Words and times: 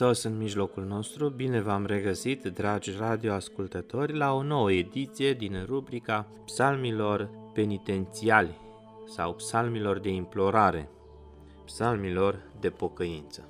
Hristos 0.00 0.22
în 0.22 0.36
mijlocul 0.38 0.84
nostru, 0.84 1.28
bine 1.28 1.60
v-am 1.60 1.86
regăsit, 1.86 2.42
dragi 2.42 2.90
radioascultători, 2.98 4.16
la 4.16 4.32
o 4.32 4.42
nouă 4.42 4.72
ediție 4.72 5.32
din 5.32 5.64
rubrica 5.66 6.26
Psalmilor 6.44 7.30
penitențiali 7.52 8.58
sau 9.06 9.32
Psalmilor 9.32 9.98
de 9.98 10.08
implorare, 10.08 10.88
Psalmilor 11.64 12.42
de 12.60 12.70
pocăință. 12.70 13.48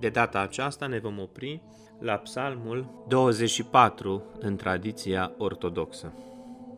De 0.00 0.08
data 0.08 0.40
aceasta 0.40 0.86
ne 0.86 0.98
vom 0.98 1.18
opri 1.18 1.62
la 1.98 2.14
Psalmul 2.14 3.04
24 3.08 4.22
în 4.40 4.56
tradiția 4.56 5.32
ortodoxă. 5.38 6.12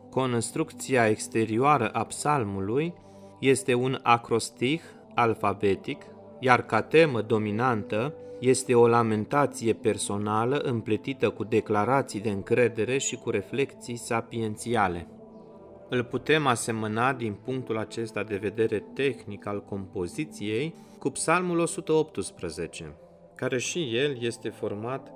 Construcția 0.09 1.07
exterioară 1.07 1.89
a 1.89 2.03
psalmului 2.03 2.93
este 3.39 3.73
un 3.73 3.99
acrostih 4.03 4.81
alfabetic, 5.15 6.01
iar 6.39 6.65
ca 6.65 6.81
temă 6.81 7.21
dominantă 7.21 8.13
este 8.39 8.75
o 8.75 8.87
lamentație 8.87 9.73
personală 9.73 10.57
împletită 10.57 11.29
cu 11.29 11.43
declarații 11.43 12.19
de 12.19 12.29
încredere 12.29 12.97
și 12.97 13.15
cu 13.15 13.29
reflexii 13.29 13.95
sapiențiale. 13.95 15.07
Îl 15.89 16.03
putem 16.03 16.47
asemăna 16.47 17.13
din 17.13 17.33
punctul 17.43 17.77
acesta 17.77 18.23
de 18.23 18.35
vedere 18.35 18.83
tehnic 18.93 19.45
al 19.45 19.63
compoziției 19.63 20.73
cu 20.99 21.09
Psalmul 21.09 21.59
118, 21.59 22.95
care 23.35 23.57
și 23.57 23.97
el 23.97 24.17
este 24.21 24.49
format 24.49 25.11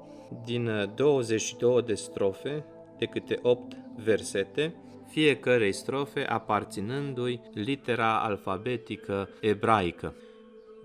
din 0.45 0.69
22 0.95 1.81
de 1.81 1.93
strofe 1.93 2.65
de 2.97 3.05
câte 3.05 3.39
8 3.41 3.77
versete, 4.03 4.75
fiecărei 5.07 5.71
strofe 5.71 6.25
aparținându-i 6.25 7.41
litera 7.53 8.19
alfabetică 8.19 9.29
ebraică 9.41 10.15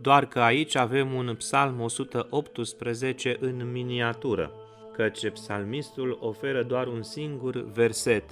doar 0.00 0.26
că 0.26 0.40
aici 0.40 0.74
avem 0.74 1.12
un 1.12 1.34
psalm 1.34 1.80
118 1.80 3.36
în 3.40 3.70
miniatură, 3.72 4.52
căci 4.92 5.30
psalmistul 5.30 6.18
oferă 6.20 6.62
doar 6.62 6.86
un 6.86 7.02
singur 7.02 7.64
verset, 7.72 8.24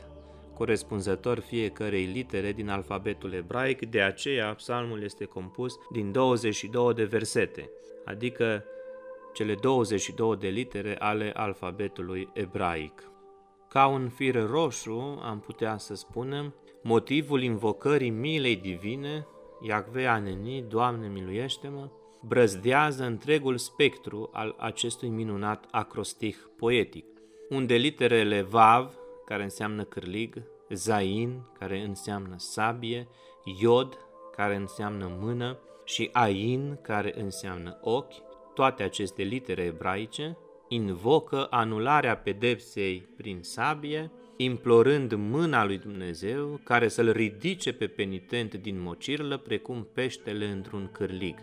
corespunzător 0.55 1.39
fiecarei 1.39 2.05
litere 2.05 2.53
din 2.53 2.69
alfabetul 2.69 3.33
ebraic, 3.33 3.91
de 3.91 4.01
aceea 4.01 4.55
psalmul 4.55 5.03
este 5.03 5.25
compus 5.25 5.75
din 5.93 6.12
22 6.12 6.95
de 6.95 7.05
versete, 7.05 7.71
adică 8.05 8.65
cele 9.34 9.55
22 9.55 10.37
de 10.37 10.49
litere 10.49 10.97
ale 10.99 11.33
alfabetului 11.34 12.28
ebraic. 12.33 13.09
Ca 13.69 13.87
un 13.87 14.09
fir 14.09 14.47
roșu, 14.47 15.21
am 15.22 15.41
putea 15.41 15.77
să 15.77 15.94
spunem, 15.94 16.55
motivul 16.83 17.43
invocării 17.43 18.11
milei 18.11 18.56
divine 18.56 19.27
Iacve 19.66 20.06
Aneni, 20.06 20.64
Doamne 20.69 21.08
miluiește-mă, 21.08 21.88
brăzdează 22.20 23.04
întregul 23.04 23.56
spectru 23.56 24.30
al 24.32 24.54
acestui 24.58 25.08
minunat 25.08 25.64
acrostih 25.70 26.36
poetic, 26.56 27.06
unde 27.48 27.75
literele 27.75 28.42
Vav, 28.42 28.94
care 29.25 29.42
înseamnă 29.42 29.84
cârlig, 29.84 30.42
Zain, 30.70 31.42
care 31.58 31.80
înseamnă 31.80 32.34
sabie, 32.36 33.08
Iod, 33.60 33.98
care 34.36 34.54
înseamnă 34.56 35.16
mână, 35.20 35.58
și 35.84 36.08
Ain, 36.12 36.78
care 36.82 37.20
înseamnă 37.20 37.78
ochi, 37.81 38.14
toate 38.54 38.82
aceste 38.82 39.22
litere 39.22 39.62
ebraice, 39.62 40.36
invocă 40.69 41.46
anularea 41.50 42.16
pedepsei 42.16 43.08
prin 43.16 43.38
sabie 43.42 44.10
implorând 44.37 45.12
mâna 45.12 45.65
lui 45.65 45.78
Dumnezeu 45.78 46.61
care 46.62 46.89
să-l 46.89 47.11
ridice 47.11 47.72
pe 47.72 47.87
penitent 47.87 48.55
din 48.55 48.81
mocirlă 48.81 49.37
precum 49.37 49.87
peștele 49.93 50.47
într-un 50.47 50.89
cârlig. 50.93 51.39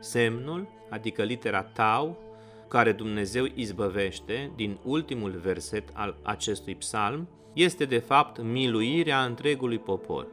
Semnul, 0.00 0.68
adică 0.90 1.22
litera 1.22 1.62
tau, 1.62 2.22
care 2.68 2.92
Dumnezeu 2.92 3.44
izbăvește 3.54 4.52
din 4.56 4.78
ultimul 4.84 5.30
verset 5.30 5.88
al 5.92 6.16
acestui 6.22 6.74
psalm, 6.74 7.28
este 7.52 7.84
de 7.84 7.98
fapt 7.98 8.42
miluirea 8.42 9.24
întregului 9.24 9.78
popor. 9.78 10.26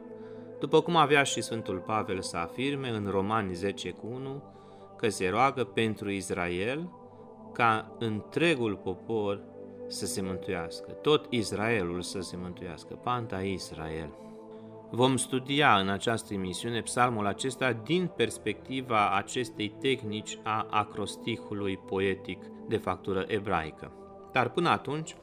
După 0.60 0.80
cum 0.80 0.96
avea 0.96 1.22
și 1.22 1.40
Sfântul 1.40 1.78
Pavel 1.78 2.20
să 2.20 2.36
afirme 2.36 2.88
în 2.88 3.08
Romani 3.10 3.54
10 3.54 3.90
cu 3.90 4.06
1, 4.06 4.42
că 4.96 5.08
se 5.08 5.28
roagă 5.28 5.64
pentru 5.64 6.10
Israel 6.10 6.90
ca 7.52 7.96
întregul 7.98 8.76
popor 8.76 9.40
să 9.88 10.06
se 10.06 10.22
mântuiască, 10.22 10.90
tot 10.90 11.26
Israelul 11.30 12.02
să 12.02 12.20
se 12.20 12.36
mântuiască, 12.36 12.94
Panta 12.94 13.40
Israel. 13.40 14.10
Vom 14.90 15.16
studia 15.16 15.78
în 15.78 15.88
această 15.88 16.34
emisiune 16.34 16.80
psalmul 16.80 17.26
acesta 17.26 17.72
din 17.72 18.10
perspectiva 18.16 19.10
acestei 19.10 19.68
tehnici 19.80 20.38
a 20.42 20.66
acrostihului 20.70 21.76
poetic 21.76 22.38
de 22.68 22.76
factură 22.76 23.24
ebraică. 23.26 23.92
Dar 24.32 24.50
până 24.50 24.68
atunci, 24.68 25.16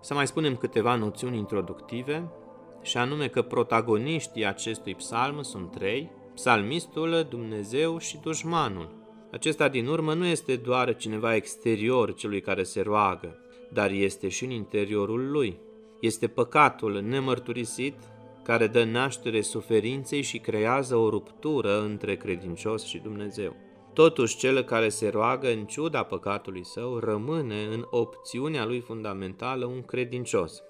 să 0.00 0.14
mai 0.14 0.26
spunem 0.26 0.56
câteva 0.56 0.94
noțiuni 0.94 1.38
introductive, 1.38 2.32
și 2.82 2.96
anume 2.96 3.28
că 3.28 3.42
protagoniștii 3.42 4.46
acestui 4.46 4.94
psalm 4.94 5.42
sunt 5.42 5.70
trei, 5.70 6.10
psalmistul, 6.34 7.26
Dumnezeu 7.28 7.98
și 7.98 8.18
dușmanul. 8.22 9.02
Acesta 9.32 9.68
din 9.68 9.86
urmă 9.86 10.14
nu 10.14 10.24
este 10.24 10.56
doar 10.56 10.96
cineva 10.96 11.34
exterior 11.34 12.14
celui 12.14 12.40
care 12.40 12.62
se 12.62 12.80
roagă, 12.80 13.38
dar 13.72 13.90
este 13.90 14.28
și 14.28 14.44
în 14.44 14.50
interiorul 14.50 15.30
lui. 15.30 15.58
Este 16.00 16.26
păcatul 16.26 17.00
nemărturisit 17.00 17.94
care 18.42 18.66
dă 18.66 18.84
naștere 18.84 19.40
suferinței 19.40 20.22
și 20.22 20.38
creează 20.38 20.96
o 20.96 21.08
ruptură 21.08 21.80
între 21.80 22.16
credincios 22.16 22.84
și 22.84 22.98
Dumnezeu. 22.98 23.56
Totuși, 23.92 24.36
cel 24.36 24.62
care 24.62 24.88
se 24.88 25.08
roagă 25.08 25.50
în 25.50 25.64
ciuda 25.64 26.02
păcatului 26.02 26.64
său 26.64 26.98
rămâne 26.98 27.64
în 27.64 27.86
opțiunea 27.90 28.64
lui 28.64 28.80
fundamentală 28.80 29.64
un 29.64 29.82
credincios. 29.82 30.62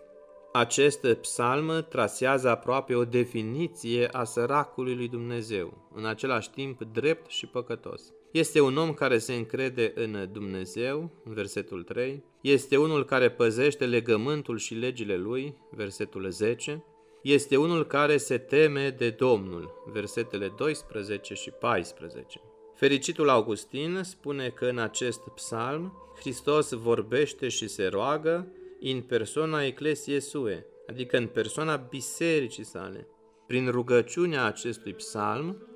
Acest 0.53 1.07
psalm 1.07 1.87
trasează 1.89 2.49
aproape 2.49 2.95
o 2.95 3.05
definiție 3.05 4.09
a 4.13 4.25
săracului 4.25 4.95
lui 4.95 5.09
Dumnezeu, 5.09 5.91
în 5.95 6.07
același 6.07 6.51
timp 6.51 6.83
drept 6.93 7.31
și 7.31 7.47
păcătos. 7.47 8.13
Este 8.35 8.61
un 8.61 8.77
om 8.77 8.93
care 8.93 9.19
se 9.19 9.35
încrede 9.35 9.93
în 9.95 10.29
Dumnezeu, 10.33 11.11
în 11.25 11.35
versetul 11.35 11.83
3. 11.83 12.25
Este 12.41 12.77
unul 12.77 13.05
care 13.05 13.31
păzește 13.31 13.87
legământul 13.87 14.59
și 14.59 14.75
legile 14.75 15.17
lui, 15.17 15.57
versetul 15.71 16.31
10. 16.31 16.85
Este 17.23 17.57
unul 17.57 17.87
care 17.87 18.17
se 18.17 18.39
teme 18.39 18.91
de 18.91 19.11
Domnul, 19.11 19.83
versetele 19.93 20.53
12 20.57 21.35
și 21.35 21.51
14. 21.51 22.41
Fericitul 22.75 23.29
Augustin 23.29 24.01
spune 24.03 24.49
că 24.49 24.67
în 24.67 24.79
acest 24.79 25.21
psalm 25.21 25.93
Hristos 26.21 26.73
vorbește 26.73 27.49
și 27.49 27.69
se 27.69 27.87
roagă 27.87 28.53
în 28.81 29.01
persoana 29.01 29.65
Ecclesiae 29.65 30.21
Sue, 30.21 30.67
adică 30.87 31.17
în 31.17 31.27
persoana 31.27 31.77
bisericii 31.77 32.65
sale. 32.65 33.09
Prin 33.47 33.71
rugăciunea 33.71 34.45
acestui 34.45 34.93
psalm, 34.93 35.69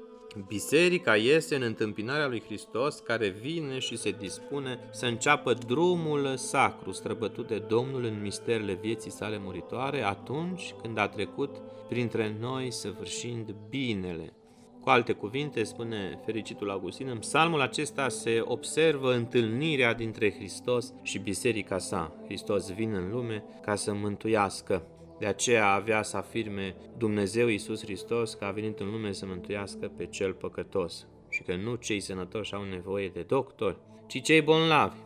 Biserica 0.46 1.16
este 1.16 1.54
în 1.54 1.62
întâmpinarea 1.62 2.26
lui 2.28 2.42
Hristos 2.46 2.98
care 2.98 3.28
vine 3.28 3.78
și 3.78 3.96
se 3.96 4.10
dispune 4.10 4.78
să 4.90 5.06
înceapă 5.06 5.52
drumul 5.52 6.36
sacru 6.36 6.92
străbătut 6.92 7.48
de 7.48 7.58
Domnul 7.58 8.04
în 8.04 8.20
misterele 8.22 8.72
vieții 8.72 9.10
sale 9.10 9.38
muritoare 9.38 10.02
atunci 10.02 10.74
când 10.82 10.98
a 10.98 11.08
trecut 11.08 11.56
printre 11.88 12.36
noi 12.40 12.72
săvârșind 12.72 13.54
binele. 13.68 14.32
Cu 14.80 14.88
alte 14.88 15.12
cuvinte, 15.12 15.62
spune 15.62 16.20
fericitul 16.24 16.70
Augustin, 16.70 17.08
în 17.08 17.18
psalmul 17.18 17.60
acesta 17.60 18.08
se 18.08 18.40
observă 18.44 19.14
întâlnirea 19.14 19.94
dintre 19.94 20.32
Hristos 20.32 20.92
și 21.02 21.18
biserica 21.18 21.78
sa. 21.78 22.12
Hristos 22.24 22.72
vine 22.72 22.96
în 22.96 23.10
lume 23.10 23.44
ca 23.60 23.74
să 23.74 23.92
mântuiască 23.92 24.82
de 25.18 25.26
aceea 25.26 25.72
avea 25.72 26.02
să 26.02 26.16
afirme 26.16 26.76
Dumnezeu 26.96 27.48
Iisus 27.48 27.82
Hristos 27.82 28.34
că 28.34 28.44
a 28.44 28.50
venit 28.50 28.80
în 28.80 28.90
lume 28.90 29.12
să 29.12 29.26
mântuiască 29.26 29.92
pe 29.96 30.06
cel 30.06 30.32
păcătos 30.32 31.06
și 31.30 31.42
că 31.42 31.56
nu 31.56 31.74
cei 31.74 32.00
sănătoși 32.00 32.54
au 32.54 32.62
nevoie 32.62 33.08
de 33.08 33.22
doctori, 33.22 33.76
ci 34.06 34.22
cei 34.22 34.42
bolnavi. 34.42 34.96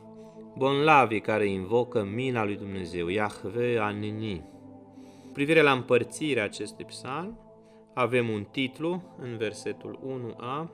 bonlavii 0.57 1.21
care 1.21 1.47
invocă 1.47 2.05
mila 2.05 2.45
lui 2.45 2.57
Dumnezeu, 2.57 3.09
Iahve 3.09 3.79
Anini. 3.79 4.45
Cu 5.27 5.33
privire 5.33 5.63
la 5.63 5.73
împărțirea 5.73 6.45
acestui 6.45 6.85
psalm, 6.85 7.39
avem 7.95 8.29
un 8.29 8.45
titlu 8.51 9.03
în 9.19 9.37
versetul 9.37 9.99
1a, 10.07 10.69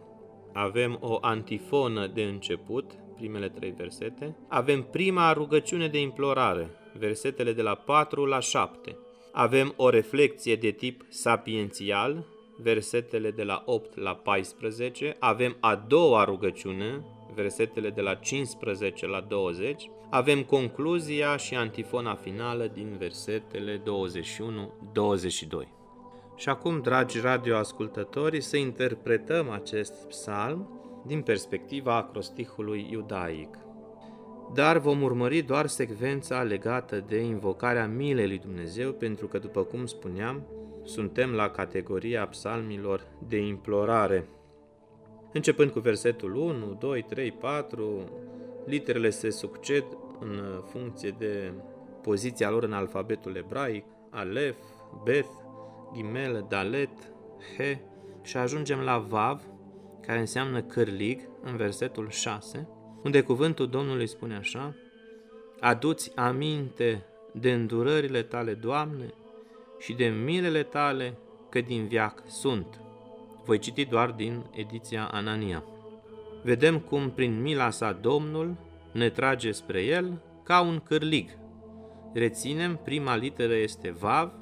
avem 0.52 0.98
o 1.00 1.18
antifonă 1.20 2.06
de 2.06 2.22
început, 2.22 2.92
primele 3.14 3.48
trei 3.48 3.70
versete, 3.70 4.36
avem 4.48 4.82
prima 4.82 5.32
rugăciune 5.32 5.88
de 5.88 6.00
implorare, 6.00 6.70
versetele 6.98 7.52
de 7.52 7.62
la 7.62 7.74
4 7.74 8.24
la 8.24 8.40
7. 8.40 8.96
Avem 9.38 9.72
o 9.76 9.88
reflexie 9.88 10.56
de 10.56 10.70
tip 10.70 11.04
sapiențial, 11.08 12.24
versetele 12.56 13.30
de 13.30 13.42
la 13.42 13.62
8 13.66 13.96
la 13.96 14.14
14. 14.14 15.16
Avem 15.18 15.56
a 15.60 15.74
doua 15.74 16.24
rugăciune, 16.24 17.04
versetele 17.34 17.90
de 17.90 18.00
la 18.00 18.14
15 18.14 19.06
la 19.06 19.20
20. 19.20 19.90
Avem 20.10 20.42
concluzia 20.42 21.36
și 21.36 21.54
antifona 21.54 22.14
finală 22.14 22.70
din 22.74 22.96
versetele 22.98 23.82
21-22. 23.82 23.82
Și 26.36 26.48
acum, 26.48 26.80
dragi 26.80 27.20
radioascultători, 27.20 28.40
să 28.40 28.56
interpretăm 28.56 29.50
acest 29.50 30.06
psalm 30.08 30.68
din 31.06 31.22
perspectiva 31.22 31.96
acrostihului 31.96 32.88
iudaic. 32.90 33.67
Dar 34.52 34.78
vom 34.78 35.02
urmări 35.02 35.40
doar 35.40 35.66
secvența 35.66 36.42
legată 36.42 37.04
de 37.08 37.20
invocarea 37.20 37.86
milei 37.86 38.26
lui 38.26 38.38
Dumnezeu, 38.38 38.92
pentru 38.92 39.26
că, 39.26 39.38
după 39.38 39.62
cum 39.62 39.86
spuneam, 39.86 40.46
suntem 40.84 41.30
la 41.30 41.50
categoria 41.50 42.26
psalmilor 42.26 43.06
de 43.28 43.38
implorare. 43.38 44.28
Începând 45.32 45.70
cu 45.70 45.80
versetul 45.80 46.34
1, 46.34 46.76
2, 46.78 47.02
3, 47.02 47.32
4, 47.32 48.04
literele 48.66 49.10
se 49.10 49.30
succed 49.30 49.84
în 50.20 50.62
funcție 50.64 51.14
de 51.18 51.52
poziția 52.02 52.50
lor 52.50 52.62
în 52.62 52.72
alfabetul 52.72 53.36
ebraic, 53.36 53.84
Alef, 54.10 54.56
Beth, 55.04 55.30
Gimel, 55.94 56.46
Dalet, 56.48 57.12
He 57.56 57.80
și 58.22 58.36
ajungem 58.36 58.80
la 58.80 58.98
Vav, 58.98 59.42
care 60.00 60.18
înseamnă 60.18 60.62
cârlig, 60.62 61.20
în 61.42 61.56
versetul 61.56 62.08
6, 62.08 62.68
unde 63.02 63.20
cuvântul 63.22 63.68
Domnului 63.68 64.06
spune 64.06 64.36
așa, 64.36 64.74
Aduți 65.60 66.12
aminte 66.14 67.04
de 67.32 67.52
îndurările 67.52 68.22
tale, 68.22 68.54
Doamne, 68.54 69.14
și 69.78 69.92
de 69.92 70.06
milele 70.06 70.62
tale, 70.62 71.18
că 71.48 71.60
din 71.60 71.86
viac 71.86 72.22
sunt. 72.26 72.80
Voi 73.44 73.58
citi 73.58 73.84
doar 73.84 74.10
din 74.10 74.44
ediția 74.54 75.08
Anania. 75.12 75.64
Vedem 76.42 76.78
cum 76.78 77.10
prin 77.10 77.40
mila 77.42 77.70
sa 77.70 77.92
Domnul 77.92 78.56
ne 78.92 79.08
trage 79.10 79.52
spre 79.52 79.82
el 79.82 80.22
ca 80.42 80.60
un 80.60 80.80
cârlig. 80.80 81.30
Reținem, 82.12 82.80
prima 82.84 83.16
literă 83.16 83.54
este 83.54 83.90
Vav, 83.90 84.32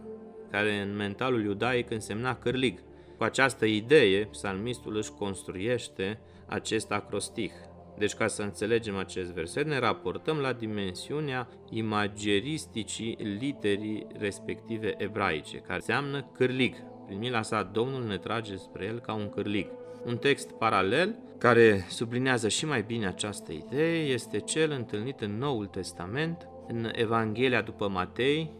care 0.50 0.80
în 0.80 0.96
mentalul 0.96 1.44
iudaic 1.44 1.90
însemna 1.90 2.36
cârlig. 2.36 2.78
Cu 3.16 3.24
această 3.24 3.64
idee, 3.64 4.24
psalmistul 4.24 4.96
își 4.96 5.12
construiește 5.12 6.20
acest 6.46 6.90
acrostih. 6.90 7.52
Deci 7.98 8.14
ca 8.14 8.26
să 8.26 8.42
înțelegem 8.42 8.96
acest 8.96 9.32
verset, 9.32 9.66
ne 9.66 9.78
raportăm 9.78 10.36
la 10.36 10.52
dimensiunea 10.52 11.48
imageristicii 11.70 13.18
literii 13.38 14.06
respective 14.18 14.94
ebraice, 14.98 15.56
care 15.56 15.74
înseamnă 15.74 16.30
cârlig. 16.32 16.74
Prin 17.06 17.18
mila 17.18 17.42
sa, 17.42 17.62
Domnul 17.62 18.04
ne 18.04 18.18
trage 18.18 18.56
spre 18.56 18.84
el 18.84 18.98
ca 18.98 19.14
un 19.14 19.28
cârlig. 19.28 19.66
Un 20.04 20.16
text 20.16 20.52
paralel 20.52 21.18
care 21.38 21.86
sublinează 21.88 22.48
și 22.48 22.66
mai 22.66 22.82
bine 22.82 23.06
această 23.06 23.52
idee 23.52 23.98
este 23.98 24.38
cel 24.38 24.70
întâlnit 24.70 25.20
în 25.20 25.38
Noul 25.38 25.66
Testament, 25.66 26.48
în 26.68 26.90
Evanghelia 26.92 27.60
după 27.60 27.88
Matei, 27.88 28.52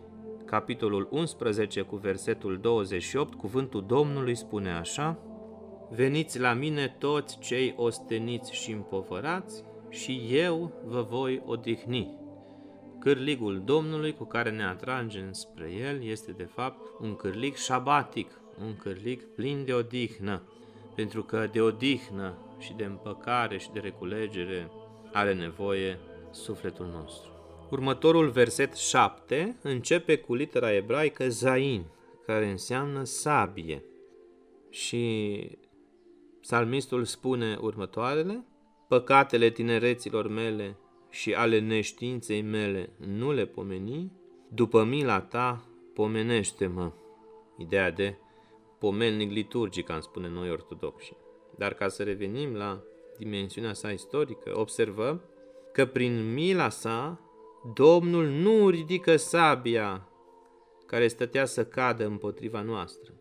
capitolul 0.45 1.09
11 1.11 1.81
cu 1.81 1.97
versetul 1.97 2.59
28, 2.63 3.35
cuvântul 3.35 3.85
Domnului 3.87 4.35
spune 4.35 4.71
așa, 4.71 5.19
Veniți 5.91 6.39
la 6.39 6.53
mine 6.53 6.97
toți 6.99 7.39
cei 7.39 7.75
osteniți 7.77 8.55
și 8.55 8.71
împovărați 8.71 9.65
și 9.89 10.27
eu 10.31 10.73
vă 10.85 11.03
voi 11.03 11.43
odihni. 11.45 12.19
Cârligul 12.99 13.63
Domnului 13.65 14.15
cu 14.15 14.25
care 14.25 14.51
ne 14.51 14.65
atragem 14.65 15.33
spre 15.33 15.71
El 15.73 16.05
este 16.05 16.33
de 16.33 16.49
fapt 16.55 17.01
un 17.01 17.17
cârlig 17.17 17.55
șabatic, 17.55 18.41
un 18.61 18.77
cârlig 18.77 19.35
plin 19.35 19.65
de 19.65 19.73
odihnă, 19.73 20.43
pentru 20.95 21.23
că 21.23 21.49
de 21.53 21.61
odihnă 21.61 22.39
și 22.59 22.73
de 22.73 22.85
împăcare 22.85 23.59
și 23.59 23.71
de 23.73 23.81
reculegere 23.81 24.71
are 25.13 25.35
nevoie 25.35 25.99
sufletul 26.31 26.87
nostru. 26.87 27.31
Următorul 27.71 28.29
verset 28.29 28.75
7 28.75 29.57
începe 29.63 30.17
cu 30.17 30.35
litera 30.35 30.73
ebraică 30.73 31.29
Zain, 31.29 31.85
care 32.27 32.51
înseamnă 32.51 33.05
sabie. 33.05 33.85
Și 34.71 35.51
psalmistul 36.47 37.05
spune 37.05 37.59
următoarele, 37.61 38.45
Păcatele 38.89 39.51
tinereților 39.51 40.29
mele 40.29 40.77
și 41.11 41.35
ale 41.35 41.59
neștiinței 41.59 42.43
mele 42.43 42.93
nu 42.97 43.33
le 43.33 43.47
pomeni, 43.47 44.13
după 44.49 44.85
mila 44.85 45.21
ta 45.21 45.65
pomenește-mă. 45.95 46.93
Ideea 47.59 47.91
de 47.91 48.17
pomelnic 48.79 49.31
liturgic, 49.31 49.91
am 49.91 50.01
spune 50.01 50.29
noi 50.29 50.51
ortodoxi. 50.51 51.17
Dar 51.57 51.75
ca 51.75 51.89
să 51.89 52.03
revenim 52.03 52.55
la 52.55 52.83
dimensiunea 53.19 53.73
sa 53.73 53.91
istorică, 53.91 54.59
observăm 54.59 55.23
că 55.73 55.87
prin 55.87 56.33
mila 56.33 56.69
sa 56.69 57.21
Domnul 57.75 58.27
nu 58.27 58.69
ridică 58.69 59.17
sabia 59.17 60.09
care 60.87 61.09
stătea 61.09 61.45
să 61.45 61.65
cadă 61.65 62.07
împotriva 62.07 62.61
noastră. 62.61 63.16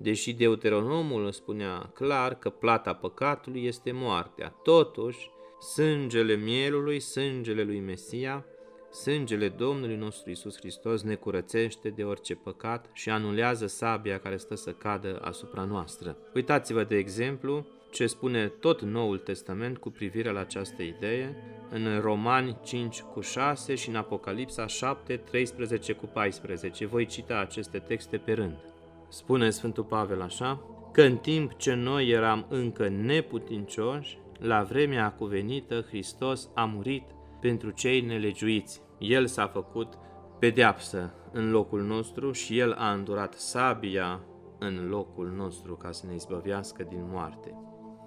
Deși 0.00 0.32
Deuteronomul 0.32 1.32
spunea 1.32 1.90
clar 1.94 2.34
că 2.34 2.50
plata 2.50 2.94
păcatului 2.94 3.64
este 3.64 3.92
moartea, 3.92 4.48
totuși 4.62 5.30
sângele 5.60 6.34
mielului, 6.34 7.00
sângele 7.00 7.62
lui 7.62 7.80
Mesia, 7.80 8.44
sângele 8.90 9.48
Domnului 9.48 9.96
nostru 9.96 10.30
Isus 10.30 10.56
Hristos 10.56 11.02
ne 11.02 11.14
curățește 11.14 11.88
de 11.88 12.04
orice 12.04 12.34
păcat 12.34 12.90
și 12.92 13.10
anulează 13.10 13.66
sabia 13.66 14.18
care 14.18 14.36
stă 14.36 14.54
să 14.54 14.70
cadă 14.70 15.18
asupra 15.22 15.64
noastră. 15.64 16.16
Uitați-vă, 16.34 16.84
de 16.84 16.96
exemplu, 16.96 17.66
ce 17.90 18.06
spune 18.06 18.48
tot 18.48 18.82
Noul 18.82 19.18
Testament 19.18 19.78
cu 19.78 19.90
privire 19.90 20.30
la 20.30 20.40
această 20.40 20.82
idee 20.82 21.36
în 21.70 22.00
Romani 22.00 22.56
5 22.64 23.00
cu 23.00 23.20
6 23.20 23.74
și 23.74 23.88
în 23.88 23.96
Apocalipsa 23.96 24.66
7, 24.66 25.16
13 25.16 25.92
cu 25.92 26.06
14. 26.06 26.86
Voi 26.86 27.06
cita 27.06 27.38
aceste 27.38 27.78
texte 27.78 28.16
pe 28.16 28.32
rând. 28.32 28.77
Spune 29.08 29.50
Sfântul 29.50 29.84
Pavel 29.84 30.22
așa, 30.22 30.60
că 30.92 31.02
în 31.02 31.16
timp 31.16 31.56
ce 31.56 31.74
noi 31.74 32.08
eram 32.08 32.46
încă 32.48 32.88
neputincioși, 32.88 34.18
la 34.38 34.62
vremea 34.62 35.12
cuvenită 35.12 35.80
Hristos 35.80 36.48
a 36.54 36.64
murit 36.64 37.04
pentru 37.40 37.70
cei 37.70 38.00
nelegiuiți. 38.00 38.82
El 38.98 39.26
s-a 39.26 39.46
făcut 39.46 39.94
pedeapsă 40.38 41.14
în 41.32 41.50
locul 41.50 41.82
nostru 41.82 42.32
și 42.32 42.58
El 42.58 42.72
a 42.72 42.92
îndurat 42.92 43.34
sabia 43.34 44.20
în 44.58 44.88
locul 44.88 45.32
nostru 45.36 45.76
ca 45.76 45.92
să 45.92 46.06
ne 46.06 46.14
izbăvească 46.14 46.82
din 46.82 47.04
moarte. 47.10 47.54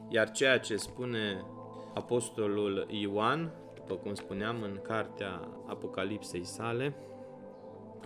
Iar 0.10 0.31
ceea 0.31 0.60
ce 0.60 0.75
spune 0.75 1.46
Apostolul 1.93 2.88
Ioan, 2.89 3.51
după 3.75 3.96
cum 3.96 4.13
spuneam 4.13 4.62
în 4.62 4.79
cartea 4.84 5.48
Apocalipsei 5.67 6.46
sale, 6.46 6.96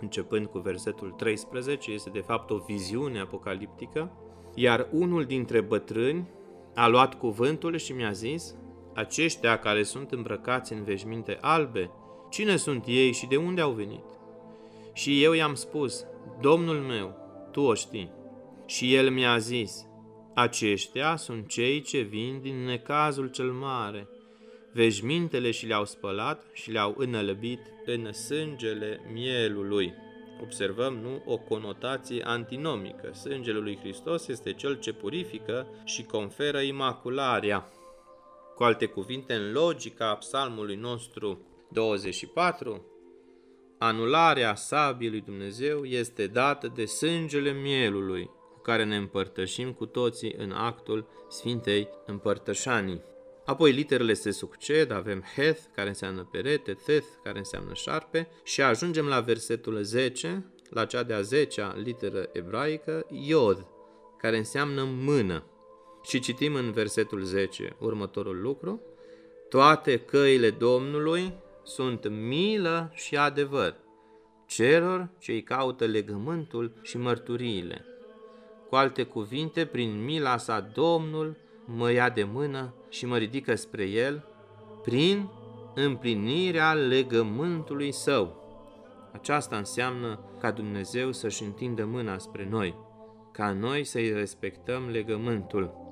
începând 0.00 0.46
cu 0.46 0.58
versetul 0.58 1.10
13, 1.10 1.90
este 1.90 2.10
de 2.10 2.20
fapt 2.20 2.50
o 2.50 2.56
viziune 2.56 3.20
apocaliptică, 3.20 4.12
iar 4.54 4.88
unul 4.92 5.24
dintre 5.24 5.60
bătrâni 5.60 6.28
a 6.74 6.88
luat 6.88 7.14
cuvântul 7.14 7.76
și 7.76 7.92
mi-a 7.92 8.12
zis, 8.12 8.54
aceștia 8.94 9.58
care 9.58 9.82
sunt 9.82 10.10
îmbrăcați 10.10 10.72
în 10.72 10.84
veșminte 10.84 11.38
albe, 11.40 11.90
cine 12.30 12.56
sunt 12.56 12.84
ei 12.86 13.12
și 13.12 13.26
de 13.26 13.36
unde 13.36 13.60
au 13.60 13.70
venit? 13.70 14.04
Și 14.92 15.22
eu 15.22 15.32
i-am 15.32 15.54
spus, 15.54 16.04
Domnul 16.40 16.76
meu, 16.76 17.14
tu 17.50 17.60
o 17.60 17.74
știi. 17.74 18.10
Și 18.66 18.94
el 18.94 19.10
mi-a 19.10 19.38
zis, 19.38 19.86
aceștia 20.34 21.16
sunt 21.16 21.48
cei 21.48 21.80
ce 21.80 22.00
vin 22.00 22.40
din 22.40 22.64
necazul 22.64 23.28
cel 23.28 23.50
mare. 23.50 24.08
Veșmintele 24.76 25.50
și 25.50 25.66
le-au 25.66 25.84
spălat 25.84 26.46
și 26.52 26.70
le-au 26.70 26.94
înălăbit 26.98 27.60
în 27.84 28.12
sângele 28.12 29.00
mielului. 29.12 29.94
Observăm, 30.42 30.94
nu, 30.94 31.22
o 31.24 31.38
conotație 31.38 32.22
antinomică. 32.26 33.12
Sângele 33.12 33.58
lui 33.58 33.78
Hristos 33.78 34.28
este 34.28 34.52
cel 34.52 34.78
ce 34.78 34.92
purifică 34.92 35.66
și 35.84 36.04
conferă 36.04 36.58
imacularea. 36.58 37.68
Cu 38.54 38.62
alte 38.62 38.86
cuvinte, 38.86 39.34
în 39.34 39.52
logica 39.52 40.14
psalmului 40.14 40.76
nostru 40.76 41.46
24, 41.70 42.86
anularea 43.78 44.54
sabiei 44.54 45.10
lui 45.10 45.20
Dumnezeu 45.20 45.84
este 45.84 46.26
dată 46.26 46.72
de 46.74 46.84
sângele 46.84 47.52
mielului, 47.52 48.30
care 48.62 48.84
ne 48.84 48.96
împărtășim 48.96 49.72
cu 49.72 49.86
toții 49.86 50.34
în 50.38 50.50
actul 50.52 51.06
Sfintei 51.28 51.88
Împărtășanii. 52.06 53.14
Apoi 53.46 53.72
literele 53.72 54.12
se 54.12 54.30
succed, 54.30 54.90
avem 54.90 55.22
Heth, 55.34 55.60
care 55.74 55.88
înseamnă 55.88 56.28
perete, 56.30 56.72
Teth, 56.84 57.06
care 57.22 57.38
înseamnă 57.38 57.74
șarpe, 57.74 58.28
și 58.42 58.62
ajungem 58.62 59.06
la 59.06 59.20
versetul 59.20 59.82
10, 59.82 60.44
la 60.70 60.84
cea 60.84 61.02
de-a 61.02 61.20
10-a 61.20 61.74
literă 61.82 62.28
ebraică, 62.32 63.06
Iod, 63.10 63.66
care 64.18 64.36
înseamnă 64.36 64.84
mână. 64.84 65.44
Și 66.02 66.20
citim 66.20 66.54
în 66.54 66.72
versetul 66.72 67.22
10 67.22 67.76
următorul 67.78 68.40
lucru, 68.40 68.80
toate 69.48 69.98
căile 69.98 70.50
Domnului 70.50 71.32
sunt 71.62 72.08
milă 72.08 72.90
și 72.94 73.16
adevăr 73.16 73.76
celor 74.46 75.08
ce 75.18 75.32
îi 75.32 75.42
caută 75.42 75.84
legământul 75.84 76.72
și 76.82 76.98
mărturiile. 76.98 77.84
Cu 78.68 78.74
alte 78.74 79.02
cuvinte, 79.02 79.66
prin 79.66 80.04
mila 80.04 80.36
sa 80.36 80.60
Domnul 80.74 81.36
mă 81.66 81.92
ia 81.92 82.10
de 82.10 82.24
mână 82.32 82.74
și 82.88 83.06
mă 83.06 83.16
ridică 83.16 83.54
spre 83.54 83.84
el, 83.84 84.24
prin 84.82 85.28
împlinirea 85.74 86.72
legământului 86.72 87.92
său. 87.92 88.44
Aceasta 89.12 89.56
înseamnă 89.56 90.20
ca 90.40 90.50
Dumnezeu 90.50 91.12
să-și 91.12 91.42
întindă 91.42 91.84
mâna 91.84 92.18
spre 92.18 92.48
noi, 92.50 92.74
ca 93.32 93.52
noi 93.52 93.84
să-i 93.84 94.12
respectăm 94.12 94.88
legământul. 94.90 95.84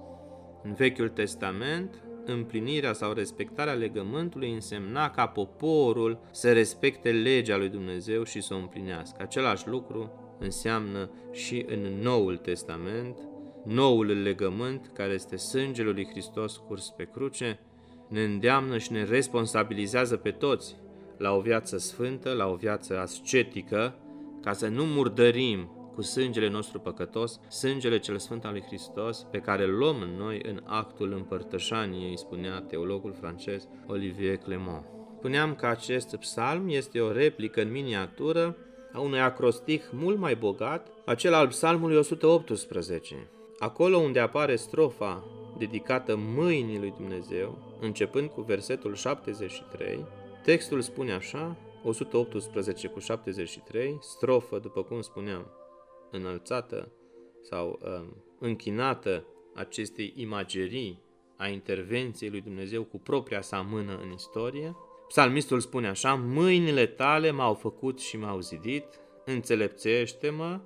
În 0.63 0.75
Vechiul 0.75 1.09
Testament, 1.09 2.03
împlinirea 2.25 2.93
sau 2.93 3.13
respectarea 3.13 3.73
legământului 3.73 4.53
însemna 4.53 5.11
ca 5.11 5.27
poporul 5.27 6.19
să 6.31 6.53
respecte 6.53 7.11
legea 7.11 7.57
lui 7.57 7.69
Dumnezeu 7.69 8.23
și 8.25 8.41
să 8.41 8.55
o 8.55 8.57
împlinească. 8.57 9.23
Același 9.23 9.69
lucru 9.69 10.13
înseamnă 10.39 11.11
și 11.33 11.65
în 11.69 11.81
Noul 12.03 12.37
Testament, 12.37 13.19
noul 13.65 14.23
legământ, 14.23 14.91
care 14.95 15.13
este 15.13 15.37
sângele 15.37 15.91
lui 15.91 16.09
Hristos 16.11 16.57
curs 16.57 16.91
pe 16.97 17.09
cruce, 17.13 17.59
ne 18.09 18.23
îndeamnă 18.23 18.79
și 18.79 18.93
ne 18.93 19.05
responsabilizează 19.05 20.17
pe 20.17 20.31
toți 20.31 20.77
la 21.19 21.33
o 21.33 21.41
viață 21.41 21.79
sfântă, 21.79 22.33
la 22.33 22.47
o 22.47 22.55
viață 22.55 22.99
ascetică, 22.99 23.95
ca 24.43 24.53
să 24.53 24.69
nu 24.69 24.85
murdărim 24.85 25.71
cu 25.95 26.03
sângele 26.03 26.49
nostru 26.49 26.79
păcătos, 26.79 27.41
sângele 27.49 27.99
cel 27.99 28.19
sfânt 28.19 28.45
al 28.45 28.53
lui 28.53 28.63
Hristos, 28.67 29.27
pe 29.31 29.39
care 29.39 29.65
îl 29.65 29.77
luăm 29.77 30.01
în 30.01 30.17
noi 30.19 30.41
în 30.49 30.61
actul 30.65 31.13
împărtășaniei, 31.13 32.19
spunea 32.19 32.61
teologul 32.61 33.13
francez 33.21 33.69
Olivier 33.87 34.37
Clement. 34.37 34.85
Spuneam 35.19 35.55
că 35.55 35.67
acest 35.67 36.17
psalm 36.17 36.69
este 36.69 37.01
o 37.01 37.13
replică 37.13 37.63
în 37.63 37.71
miniatură 37.71 38.57
a 38.93 39.01
unui 39.01 39.21
acrostih 39.21 39.83
mult 39.93 40.19
mai 40.19 40.35
bogat, 40.35 40.89
acela 41.05 41.39
al 41.39 41.49
psalmului 41.49 41.97
118. 41.97 43.29
Acolo 43.59 43.97
unde 43.97 44.21
apare 44.21 44.57
strofa 44.57 45.25
dedicată 45.59 46.17
mâinii 46.17 46.79
lui 46.79 46.95
Dumnezeu, 46.97 47.59
începând 47.81 48.31
cu 48.31 48.41
versetul 48.41 48.95
73, 48.95 50.07
textul 50.43 50.81
spune 50.81 51.13
așa, 51.13 51.57
118 51.85 52.89
cu 52.89 52.99
73, 52.99 53.99
strofă, 54.01 54.59
după 54.59 54.83
cum 54.83 55.01
spuneam, 55.01 55.47
înălțată 56.11 56.93
sau 57.41 57.79
um, 57.83 58.17
închinată 58.39 59.27
acestei 59.55 60.13
imagerii 60.17 61.03
a 61.37 61.47
intervenției 61.49 62.31
lui 62.31 62.41
Dumnezeu 62.41 62.83
cu 62.83 62.99
propria 62.99 63.41
sa 63.41 63.61
mână 63.61 64.01
în 64.03 64.13
istorie. 64.13 64.77
Psalmistul 65.09 65.61
spune 65.61 65.89
așa, 65.89 66.15
mâinile 66.15 66.87
tale 66.87 67.31
m-au 67.31 67.55
făcut 67.55 68.01
și 68.01 68.17
m-au 68.17 68.41
zidit, 68.41 68.85
înțelepțește-mă 69.25 70.61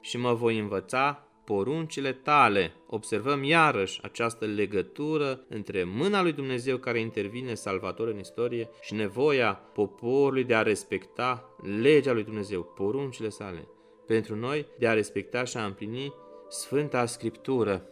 și 0.00 0.16
mă 0.16 0.34
voi 0.34 0.58
învăța 0.58 1.27
poruncile 1.48 2.12
tale. 2.12 2.72
Observăm 2.86 3.44
iarăși 3.44 4.00
această 4.02 4.44
legătură 4.44 5.40
între 5.48 5.84
mâna 5.84 6.22
lui 6.22 6.32
Dumnezeu 6.32 6.76
care 6.76 7.00
intervine 7.00 7.54
salvator 7.54 8.08
în 8.08 8.18
istorie 8.18 8.68
și 8.80 8.94
nevoia 8.94 9.52
poporului 9.52 10.44
de 10.44 10.54
a 10.54 10.62
respecta 10.62 11.54
legea 11.80 12.12
lui 12.12 12.24
Dumnezeu, 12.24 12.62
poruncile 12.62 13.28
sale 13.28 13.68
pentru 14.06 14.36
noi 14.36 14.66
de 14.78 14.88
a 14.88 14.92
respecta 14.92 15.44
și 15.44 15.56
a 15.56 15.64
împlini 15.64 16.14
Sfânta 16.48 17.06
Scriptură. 17.06 17.82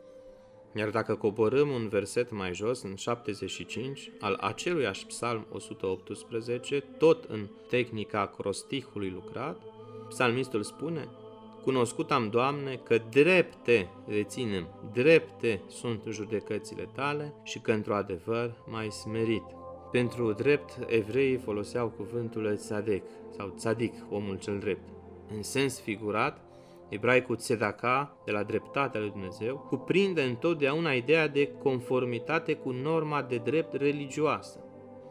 Iar 0.75 0.91
dacă 0.91 1.15
coborâm 1.15 1.71
un 1.71 1.89
verset 1.89 2.31
mai 2.31 2.55
jos, 2.55 2.83
în 2.83 2.95
75, 2.95 4.13
al 4.21 4.39
aceluiași 4.41 5.07
psalm 5.07 5.47
118, 5.51 6.81
tot 6.99 7.25
în 7.25 7.49
tehnica 7.69 8.27
crostihului 8.39 9.11
lucrat, 9.11 9.63
psalmistul 10.09 10.63
spune, 10.63 11.09
Cunoscut 11.67 12.11
am, 12.11 12.29
Doamne, 12.29 12.81
că 12.83 12.99
drepte, 13.11 13.89
reținem, 14.07 14.67
drepte 14.93 15.63
sunt 15.69 16.03
judecățile 16.09 16.89
tale 16.95 17.35
și 17.43 17.59
că 17.59 17.73
într-o 17.73 17.95
adevăr 17.95 18.55
mai 18.71 18.91
smerit. 18.91 19.43
Pentru 19.93 20.33
drept, 20.33 20.79
evreii 20.87 21.37
foloseau 21.37 21.89
cuvântul 21.89 22.57
tzadek 22.57 23.03
sau 23.37 23.49
tzadik, 23.49 23.95
omul 24.11 24.39
cel 24.39 24.59
drept. 24.59 24.89
În 25.35 25.43
sens 25.43 25.81
figurat, 25.81 26.41
ebraicul 26.89 27.37
tzedaka, 27.37 28.17
de 28.25 28.33
la 28.33 28.43
dreptatea 28.43 29.01
lui 29.01 29.11
Dumnezeu, 29.11 29.67
cuprinde 29.69 30.23
întotdeauna 30.23 30.93
ideea 30.93 31.29
de 31.29 31.53
conformitate 31.63 32.55
cu 32.55 32.71
norma 32.71 33.23
de 33.23 33.37
drept 33.37 33.75
religioasă. 33.75 34.61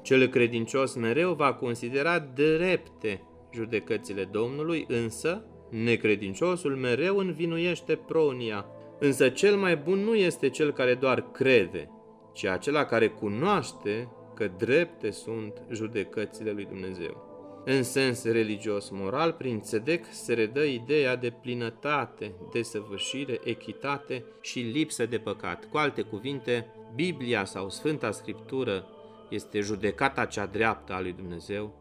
Cel 0.02 0.28
credincios 0.28 0.96
mereu 0.96 1.34
va 1.34 1.54
considera 1.54 2.20
drepte 2.20 3.22
judecățile 3.54 4.24
Domnului, 4.24 4.86
însă 4.88 5.46
necredinciosul 5.70 6.76
mereu 6.76 7.18
învinuiește 7.18 7.96
pronia. 7.96 8.66
Însă 9.00 9.30
cel 9.30 9.56
mai 9.56 9.76
bun 9.76 10.00
nu 10.00 10.16
este 10.16 10.50
cel 10.50 10.72
care 10.74 10.94
doar 10.94 11.32
crede, 11.32 11.90
ci 12.34 12.46
acela 12.46 12.86
care 12.86 13.08
cunoaște 13.08 14.10
că 14.36 14.52
drepte 14.58 15.12
sunt 15.12 15.62
judecățile 15.72 16.52
lui 16.52 16.66
Dumnezeu. 16.66 17.34
În 17.66 17.84
sens 17.84 18.24
religios-moral, 18.24 19.32
prin 19.32 19.62
țedec 19.62 20.06
se 20.10 20.34
redă 20.34 20.64
ideea 20.64 21.16
de 21.16 21.34
plinătate, 21.42 22.36
desăvârșire, 22.52 23.40
echitate 23.44 24.26
și 24.42 24.60
lipsă 24.60 25.06
de 25.06 25.18
păcat. 25.18 25.70
Cu 25.70 25.78
alte 25.78 26.02
cuvinte, 26.02 26.68
Biblia 26.96 27.46
sau 27.46 27.70
Sfânta 27.70 28.12
Scriptură 28.12 28.88
este 29.30 29.60
judecata 29.60 30.26
cea 30.26 30.46
dreaptă 30.46 30.94
a 30.94 31.02
lui 31.02 31.12
Dumnezeu 31.12 31.74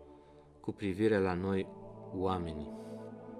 cu 0.61 0.73
privire 0.73 1.19
la 1.19 1.35
noi 1.35 1.67
oamenii. 2.15 2.84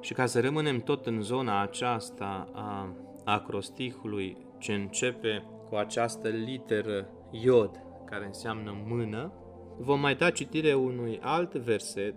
Și 0.05 0.13
ca 0.13 0.27
să 0.27 0.41
rămânem 0.41 0.81
tot 0.81 1.07
în 1.07 1.23
zona 1.23 1.63
aceasta 1.63 2.49
a 2.53 2.97
acrostihului 3.25 4.37
ce 4.59 4.73
începe 4.73 5.45
cu 5.69 5.75
această 5.75 6.29
literă 6.29 7.09
iod, 7.31 7.71
care 8.05 8.27
înseamnă 8.27 8.77
mână, 8.87 9.33
vom 9.79 10.01
mai 10.01 10.15
da 10.15 10.31
citire 10.31 10.75
unui 10.75 11.19
alt 11.23 11.55
verset 11.55 12.15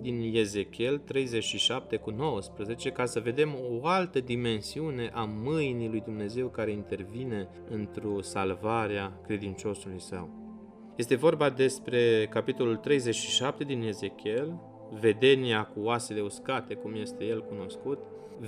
din 0.00 0.30
Ezechiel 0.34 0.98
37 0.98 1.96
cu 1.96 2.10
19 2.10 2.90
ca 2.90 3.04
să 3.04 3.20
vedem 3.20 3.56
o 3.70 3.86
altă 3.86 4.20
dimensiune 4.20 5.10
a 5.14 5.24
mâinii 5.24 5.88
lui 5.88 6.00
Dumnezeu 6.00 6.48
care 6.48 6.70
intervine 6.70 7.48
într-o 7.70 8.22
salvarea 8.22 9.20
credinciosului 9.26 10.00
său. 10.00 10.28
Este 10.96 11.14
vorba 11.14 11.50
despre 11.50 12.26
capitolul 12.30 12.76
37 12.76 13.64
din 13.64 13.82
Ezechiel, 13.82 14.60
vedenia 15.00 15.64
cu 15.64 15.80
oasele 15.80 16.20
uscate, 16.20 16.74
cum 16.74 16.94
este 16.94 17.24
el 17.24 17.42
cunoscut, 17.42 17.98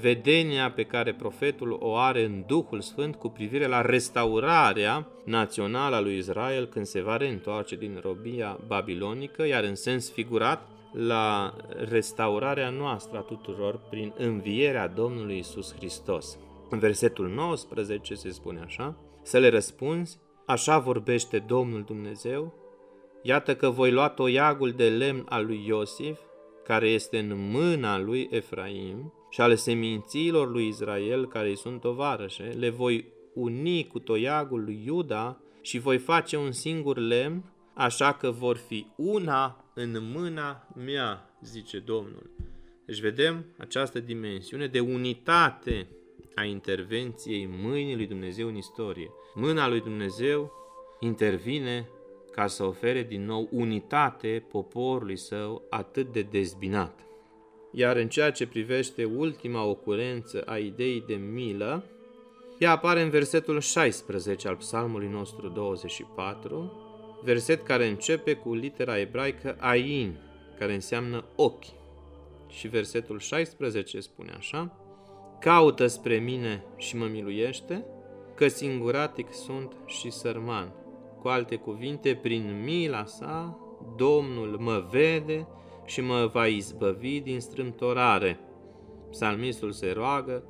vedenia 0.00 0.70
pe 0.70 0.82
care 0.82 1.14
profetul 1.14 1.76
o 1.80 1.96
are 1.96 2.24
în 2.24 2.44
Duhul 2.46 2.80
Sfânt 2.80 3.14
cu 3.16 3.28
privire 3.28 3.66
la 3.66 3.80
restaurarea 3.80 5.08
națională 5.24 5.96
a 5.96 6.00
lui 6.00 6.16
Israel 6.16 6.66
când 6.66 6.86
se 6.86 7.00
va 7.00 7.16
reîntoarce 7.16 7.76
din 7.76 7.98
robia 8.02 8.58
babilonică, 8.66 9.46
iar 9.46 9.64
în 9.64 9.74
sens 9.74 10.10
figurat, 10.10 10.68
la 10.92 11.54
restaurarea 11.88 12.70
noastră 12.70 13.18
a 13.18 13.20
tuturor 13.20 13.80
prin 13.90 14.12
învierea 14.16 14.88
Domnului 14.88 15.38
Isus 15.38 15.74
Hristos. 15.74 16.38
În 16.70 16.78
versetul 16.78 17.28
19 17.28 18.14
se 18.14 18.30
spune 18.30 18.60
așa, 18.64 18.96
să 19.22 19.38
le 19.38 19.48
răspunzi, 19.48 20.18
așa 20.46 20.78
vorbește 20.78 21.38
Domnul 21.38 21.82
Dumnezeu, 21.82 22.54
iată 23.22 23.56
că 23.56 23.70
voi 23.70 23.90
lua 23.90 24.08
toiagul 24.08 24.70
de 24.70 24.88
lemn 24.88 25.26
al 25.28 25.46
lui 25.46 25.64
Iosif, 25.66 26.18
care 26.64 26.88
este 26.88 27.18
în 27.18 27.50
mâna 27.50 27.99
lui 27.99 28.28
Efraim, 28.30 29.12
și 29.30 29.40
ale 29.40 29.54
semințiilor 29.54 30.50
lui 30.50 30.66
Israel, 30.66 31.28
care 31.28 31.49
îi 31.49 31.56
sunt 31.56 31.80
tovarășe, 31.80 32.42
le 32.42 32.71
voi 32.71 33.12
uni 33.35 33.87
cu 33.87 33.99
toiagul 33.99 34.64
lui 34.64 34.83
Iuda 34.85 35.40
și 35.61 35.78
voi 35.78 35.99
face 35.99 36.37
un 36.37 36.52
singur 36.52 36.97
lemn, 36.97 37.44
așa 37.75 38.12
că 38.12 38.30
vor 38.30 38.56
fi 38.56 38.87
una 38.97 39.64
în 39.75 39.97
mâna 40.12 40.68
mea, 40.85 41.37
zice 41.42 41.78
Domnul. 41.78 42.30
Deci 42.87 43.00
vedem 43.00 43.44
această 43.59 44.00
dimensiune 44.00 44.66
de 44.66 44.80
unitate 44.80 45.88
a 46.35 46.44
intervenției 46.44 47.49
mâinii 47.62 47.97
lui 47.97 48.06
Dumnezeu 48.06 48.49
în 48.49 48.56
istorie. 48.56 49.11
Mâna 49.35 49.68
lui 49.68 49.80
Dumnezeu 49.80 50.52
intervine 51.00 51.88
ca 52.35 52.47
să 52.47 52.64
ofere 52.64 53.03
din 53.03 53.25
nou 53.25 53.49
unitate 53.50 54.45
poporului 54.49 55.17
său 55.17 55.62
atât 55.71 56.12
de 56.12 56.23
dezbinat. 56.23 57.00
Iar 57.73 57.97
în 57.97 58.09
ceea 58.09 58.31
ce 58.31 58.47
privește 58.47 59.05
ultima 59.05 59.64
ocurență 59.64 60.43
a 60.47 60.59
ideii 60.59 61.05
de 61.07 61.14
milă, 61.14 61.85
ea 62.59 62.71
apare 62.71 63.03
în 63.03 63.11
versetul 63.11 63.61
16 63.61 64.49
al 64.49 64.57
psalmului 64.57 65.09
nostru 65.09 65.49
24, 65.49 66.73
verset 67.25 67.62
care 67.62 67.87
începe 67.87 68.35
cu 68.35 68.55
litera 68.55 68.99
ebraică 68.99 69.57
Ain, 69.59 70.19
care 70.59 70.75
înseamnă 70.75 71.25
ochi. 71.37 71.64
Și 72.49 72.69
versetul 72.69 73.19
16 73.19 74.00
spune 74.00 74.33
așa, 74.37 74.79
Caută 75.41 75.87
spre 75.87 76.17
mine 76.17 76.64
și 76.76 76.97
mă 76.97 77.07
miluiește, 77.07 77.85
că 78.35 78.49
singuratic 78.49 79.33
sunt 79.33 79.73
și 79.87 80.11
sărman. 80.11 80.84
Cu 81.25 81.31
alte 81.31 81.57
cuvinte, 81.57 82.14
prin 82.23 82.62
mila 82.64 83.04
sa, 83.04 83.59
Domnul 83.97 84.57
mă 84.61 84.87
vede 84.90 85.47
și 85.85 86.00
mă 86.00 86.31
va 86.33 86.47
izbăvi 86.47 87.21
din 87.21 87.40
strâmtorare. 87.40 88.40
Psalmistul 89.11 89.73
se 89.73 89.93
roagă 89.93 90.43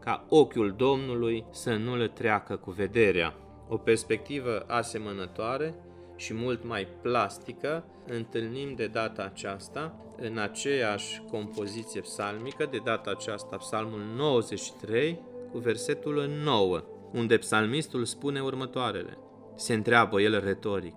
ca 0.00 0.26
ochiul 0.28 0.74
Domnului 0.76 1.44
să 1.50 1.74
nu 1.74 1.96
le 1.96 2.08
treacă 2.08 2.56
cu 2.56 2.70
vederea. 2.70 3.34
O 3.68 3.76
perspectivă 3.76 4.64
asemănătoare 4.66 5.74
și 6.16 6.34
mult 6.34 6.64
mai 6.64 6.88
plastică 7.02 7.84
întâlnim 8.06 8.74
de 8.74 8.86
data 8.86 9.22
aceasta 9.22 9.94
în 10.16 10.38
aceeași 10.38 11.22
compoziție 11.30 12.00
psalmică, 12.00 12.68
de 12.70 12.78
data 12.84 13.10
aceasta 13.10 13.56
psalmul 13.56 14.00
93 14.16 15.20
cu 15.52 15.58
versetul 15.58 16.30
9, 16.44 16.82
unde 17.12 17.36
psalmistul 17.36 18.04
spune 18.04 18.40
următoarele. 18.40 19.18
Se 19.60 19.74
întreabă 19.74 20.20
el 20.20 20.40
retoric. 20.40 20.94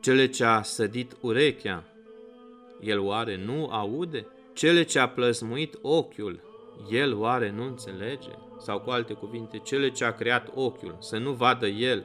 Cele 0.00 0.26
ce 0.26 0.44
a 0.44 0.62
sădit 0.62 1.16
urechea, 1.20 1.84
el 2.80 2.98
oare 2.98 3.36
nu 3.36 3.66
aude? 3.70 4.26
Cele 4.52 4.82
ce 4.82 4.98
a 4.98 5.08
plăsmuit 5.08 5.78
ochiul, 5.82 6.40
el 6.90 7.16
oare 7.18 7.50
nu 7.50 7.64
înțelege? 7.64 8.30
Sau 8.58 8.80
cu 8.80 8.90
alte 8.90 9.12
cuvinte, 9.12 9.58
cele 9.58 9.90
ce 9.90 10.04
a 10.04 10.14
creat 10.14 10.50
ochiul, 10.54 10.96
să 10.98 11.18
nu 11.18 11.32
vadă 11.32 11.66
el 11.66 12.04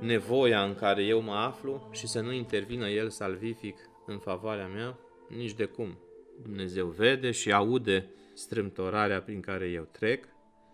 nevoia 0.00 0.62
în 0.62 0.74
care 0.74 1.02
eu 1.02 1.20
mă 1.20 1.34
aflu 1.34 1.88
și 1.92 2.06
să 2.06 2.20
nu 2.20 2.32
intervină 2.32 2.88
el 2.88 3.08
salvific 3.08 3.76
în 4.06 4.18
favoarea 4.18 4.66
mea? 4.66 4.98
Nici 5.28 5.54
de 5.54 5.64
cum. 5.64 5.98
Dumnezeu 6.42 6.86
vede 6.86 7.30
și 7.30 7.52
aude 7.52 8.10
strâmtorarea 8.34 9.20
prin 9.20 9.40
care 9.40 9.66
eu 9.66 9.88
trec 9.92 10.24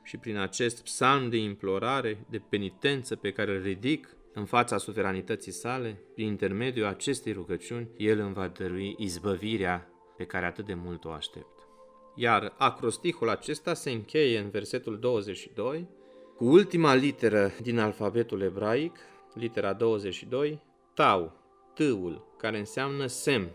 și 0.03 0.17
prin 0.17 0.37
acest 0.37 0.83
psalm 0.83 1.29
de 1.29 1.37
implorare, 1.37 2.27
de 2.31 2.43
penitență 2.49 3.17
pe 3.17 3.33
care 3.33 3.55
îl 3.55 3.63
ridic 3.63 4.16
în 4.39 4.45
fața 4.45 4.77
suveranității 4.77 5.53
sale, 5.53 6.03
prin 6.15 6.27
intermediul 6.27 6.87
acestei 6.87 7.33
rugăciuni, 7.33 7.89
El 7.97 8.19
îmi 8.19 8.35
va 8.35 8.49
dărui 8.49 8.95
izbăvirea 8.99 9.91
pe 10.17 10.25
care 10.25 10.47
atât 10.47 10.67
de 10.67 10.75
mult 10.75 11.05
o 11.05 11.11
aștept. 11.11 11.69
Iar 12.15 12.55
acrostihul 12.57 13.29
acesta 13.29 13.75
se 13.75 13.91
încheie 13.91 14.39
în 14.39 14.51
versetul 14.51 14.99
22 14.99 15.89
cu 16.37 16.45
ultima 16.45 16.95
literă 16.95 17.53
din 17.63 17.79
alfabetul 17.79 18.41
ebraic, 18.41 18.97
litera 19.35 19.73
22, 19.73 20.63
tau, 20.95 21.33
tâul, 21.75 22.35
care 22.39 22.59
înseamnă 22.59 23.07
semn. 23.07 23.51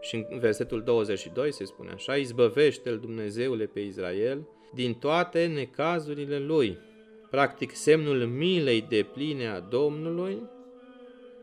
Și 0.00 0.26
în 0.30 0.38
versetul 0.38 0.82
22 0.82 1.52
se 1.52 1.64
spune 1.64 1.90
așa, 1.90 2.16
izbăvește-l 2.16 2.98
Dumnezeule 2.98 3.66
pe 3.66 3.80
Israel 3.80 4.48
din 4.74 4.94
toate 4.94 5.46
necazurile 5.46 6.38
lui. 6.38 6.78
Practic, 7.34 7.74
semnul 7.74 8.26
milei 8.26 8.86
de 8.88 9.06
pline 9.12 9.46
a 9.46 9.60
Domnului 9.60 10.42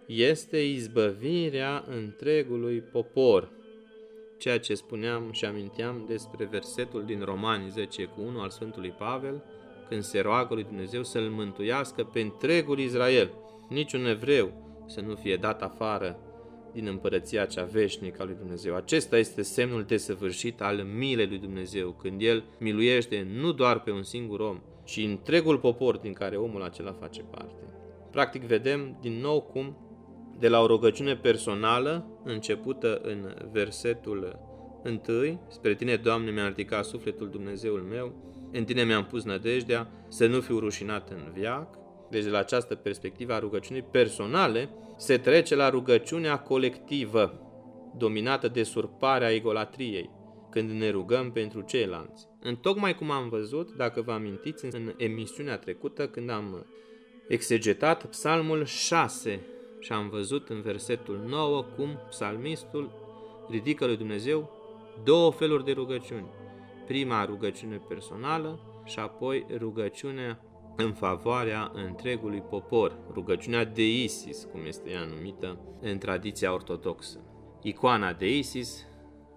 este 0.06 0.58
izbăvirea 0.58 1.84
întregului 1.88 2.80
popor. 2.80 3.52
Ceea 4.38 4.60
ce 4.60 4.74
spuneam 4.74 5.32
și 5.32 5.46
aminteam 5.46 6.06
despre 6.08 6.46
versetul 6.52 7.04
din 7.06 7.22
Romani 7.24 7.70
10 7.70 8.04
cu 8.04 8.22
1 8.22 8.40
al 8.40 8.50
Sfântului 8.50 8.90
Pavel, 8.90 9.44
când 9.90 10.02
se 10.04 10.20
roagă 10.20 10.54
lui 10.54 10.64
Dumnezeu 10.64 11.04
să-l 11.04 11.30
mântuiască 11.30 12.04
pe 12.04 12.20
întregul 12.20 12.80
Israel. 12.80 13.32
Niciun 13.70 14.06
evreu 14.06 14.52
să 14.88 15.02
nu 15.02 15.16
fie 15.16 15.36
dat 15.36 15.62
afară 15.62 16.20
din 16.74 16.88
împărăția 16.88 17.46
cea 17.46 17.64
veșnică 17.64 18.22
a 18.22 18.26
lui 18.26 18.36
Dumnezeu. 18.40 18.76
Acesta 18.76 19.18
este 19.18 19.42
semnul 19.42 19.84
desăvârșit 19.84 20.62
al 20.62 20.78
milei 20.78 21.28
lui 21.28 21.40
Dumnezeu, 21.40 21.92
când 21.92 22.22
El 22.22 22.44
miluiește 22.60 23.28
nu 23.34 23.52
doar 23.52 23.80
pe 23.80 23.92
un 23.92 24.04
singur 24.04 24.40
om, 24.40 24.62
ci 24.92 24.98
întregul 24.98 25.58
popor 25.58 25.98
din 25.98 26.14
care 26.14 26.36
omul 26.36 26.64
acela 26.64 26.92
face 26.92 27.22
parte. 27.22 27.64
Practic 28.12 28.44
vedem 28.44 28.98
din 29.02 29.20
nou 29.22 29.42
cum 29.42 29.78
de 30.40 30.48
la 30.48 30.62
o 30.62 30.66
rugăciune 30.66 31.16
personală, 31.16 32.06
începută 32.24 33.00
în 33.04 33.36
versetul 33.52 34.40
1, 35.08 35.42
spre 35.48 35.76
tine, 35.76 35.96
Doamne, 35.96 36.32
mi-a 36.32 36.48
ridicat 36.48 36.86
sufletul 36.86 37.30
Dumnezeul 37.30 37.80
meu, 37.80 38.14
în 38.52 38.64
tine 38.64 38.84
mi-am 38.84 39.06
pus 39.06 39.24
nădejdea 39.24 39.92
să 40.08 40.28
nu 40.28 40.40
fiu 40.40 40.60
rușinat 40.60 41.10
în 41.10 41.32
viac, 41.34 41.78
deci 42.10 42.24
de 42.24 42.30
la 42.30 42.38
această 42.38 42.76
perspectivă 42.76 43.34
a 43.34 43.40
rugăciunii 43.40 43.82
personale, 43.92 44.70
se 44.98 45.18
trece 45.18 45.56
la 45.56 45.70
rugăciunea 45.70 46.40
colectivă, 46.40 47.40
dominată 47.98 48.48
de 48.48 48.64
surparea 48.64 49.34
egolatriei, 49.34 50.10
când 50.50 50.70
ne 50.70 50.90
rugăm 50.90 51.32
pentru 51.32 51.62
ceilalți. 51.62 52.31
În 52.44 52.56
tocmai 52.56 52.96
cum 52.96 53.12
am 53.12 53.30
văzut, 53.30 53.72
dacă 53.72 54.02
vă 54.02 54.12
amintiți, 54.12 54.66
în 54.66 54.94
emisiunea 54.98 55.58
trecută, 55.58 56.08
când 56.08 56.30
am 56.30 56.66
exegetat 57.28 58.06
psalmul 58.06 58.66
6 58.66 59.46
și 59.80 59.92
am 59.92 60.10
văzut 60.10 60.50
în 60.50 60.62
versetul 60.62 61.24
9 61.28 61.64
cum 61.64 62.00
psalmistul 62.10 62.92
ridică 63.50 63.86
lui 63.86 63.98
Dumnezeu 63.98 64.52
două 65.04 65.32
feluri 65.32 65.66
de 65.66 65.72
rugăciuni. 65.72 66.28
Prima 66.88 67.26
rugăciune 67.26 67.82
personală 67.88 68.60
și 68.86 69.00
apoi 69.00 69.46
rugăciunea 69.58 70.46
în 70.76 70.94
favoarea 70.94 71.72
întregului 71.74 72.42
popor, 72.42 72.98
rugăciunea 73.14 73.66
de 73.66 74.04
Isis, 74.04 74.48
cum 74.52 74.66
este 74.66 74.90
ea 74.90 75.06
numită 75.06 75.60
în 75.82 75.98
tradiția 75.98 76.54
ortodoxă. 76.54 77.20
Icoana 77.62 78.14
de 78.14 78.38
Isis, 78.38 78.86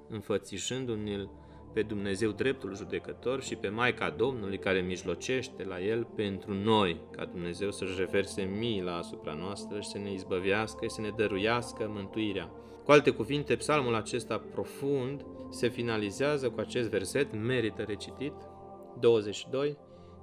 înfățișându-ne 0.09 1.27
pe 1.75 1.83
Dumnezeu 1.83 2.31
dreptul 2.31 2.77
judecător 2.77 3.43
și 3.43 3.57
pe 3.57 3.69
Maica 3.69 4.11
Domnului 4.11 4.59
care 4.59 4.81
mijlocește 4.81 5.65
la 5.65 5.81
El 5.81 6.05
pentru 6.17 6.55
noi, 6.55 7.01
ca 7.11 7.25
Dumnezeu 7.25 7.71
să-și 7.71 7.99
reverse 7.99 8.43
mila 8.59 8.97
asupra 8.97 9.35
noastră 9.35 9.81
și 9.81 9.89
să 9.89 9.99
ne 9.99 10.13
izbăvească 10.13 10.85
și 10.85 10.91
să 10.91 11.01
ne 11.01 11.11
dăruiască 11.17 11.91
mântuirea. 11.95 12.51
Cu 12.85 12.91
alte 12.91 13.11
cuvinte, 13.11 13.57
psalmul 13.57 13.95
acesta 13.95 14.39
profund 14.53 15.25
se 15.51 15.69
finalizează 15.69 16.51
cu 16.51 16.61
acest 16.61 16.89
verset, 16.91 17.35
merită 17.35 17.83
recitit, 17.83 18.33
22, 19.01 19.77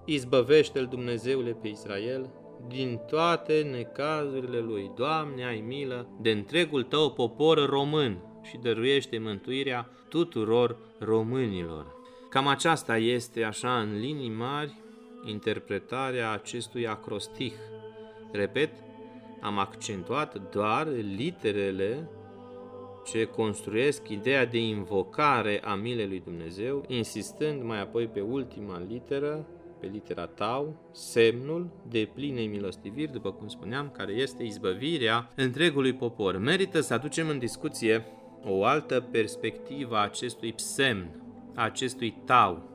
Izbăvește-l 0.05 0.85
Dumnezeule 0.85 1.51
pe 1.61 1.67
Israel 1.67 2.29
din 2.67 2.99
toate 3.07 3.67
necazurile 3.71 4.59
lui. 4.59 4.91
Doamne, 4.95 5.45
ai 5.45 5.63
milă 5.67 6.07
de 6.21 6.31
întregul 6.31 6.83
tău 6.83 7.11
popor 7.11 7.69
român 7.69 8.30
și 8.43 8.57
dăruiește 8.57 9.17
mântuirea 9.17 9.89
tuturor 10.09 10.77
românilor. 10.99 11.85
Cam 12.29 12.47
aceasta 12.47 12.97
este, 12.97 13.43
așa 13.43 13.79
în 13.79 13.99
linii 13.99 14.29
mari, 14.29 14.75
interpretarea 15.25 16.31
acestui 16.31 16.87
acrostih. 16.87 17.53
Repet, 18.31 18.71
am 19.41 19.57
accentuat 19.57 20.51
doar 20.51 20.87
literele 21.15 22.09
ce 23.05 23.25
construiesc 23.25 24.09
ideea 24.09 24.45
de 24.45 24.57
invocare 24.57 25.61
a 25.63 25.75
milei 25.75 26.07
lui 26.07 26.19
Dumnezeu, 26.19 26.85
insistând 26.87 27.63
mai 27.63 27.81
apoi 27.81 28.07
pe 28.07 28.21
ultima 28.21 28.83
literă, 28.87 29.47
pe 29.79 29.87
litera 29.87 30.25
tau, 30.25 30.91
semnul 30.91 31.69
de 31.89 32.09
plinei 32.13 32.47
milostiviri, 32.47 33.11
după 33.11 33.31
cum 33.31 33.47
spuneam, 33.47 33.89
care 33.97 34.13
este 34.13 34.43
izbăvirea 34.43 35.31
întregului 35.35 35.93
popor. 35.93 36.37
Merită 36.37 36.79
să 36.79 36.93
aducem 36.93 37.29
în 37.29 37.39
discuție 37.39 38.05
o 38.45 38.63
altă 38.63 39.07
perspectivă 39.11 39.95
a 39.95 40.03
acestui 40.03 40.53
semn, 40.55 41.23
a 41.55 41.63
acestui 41.63 42.21
tau, 42.25 42.69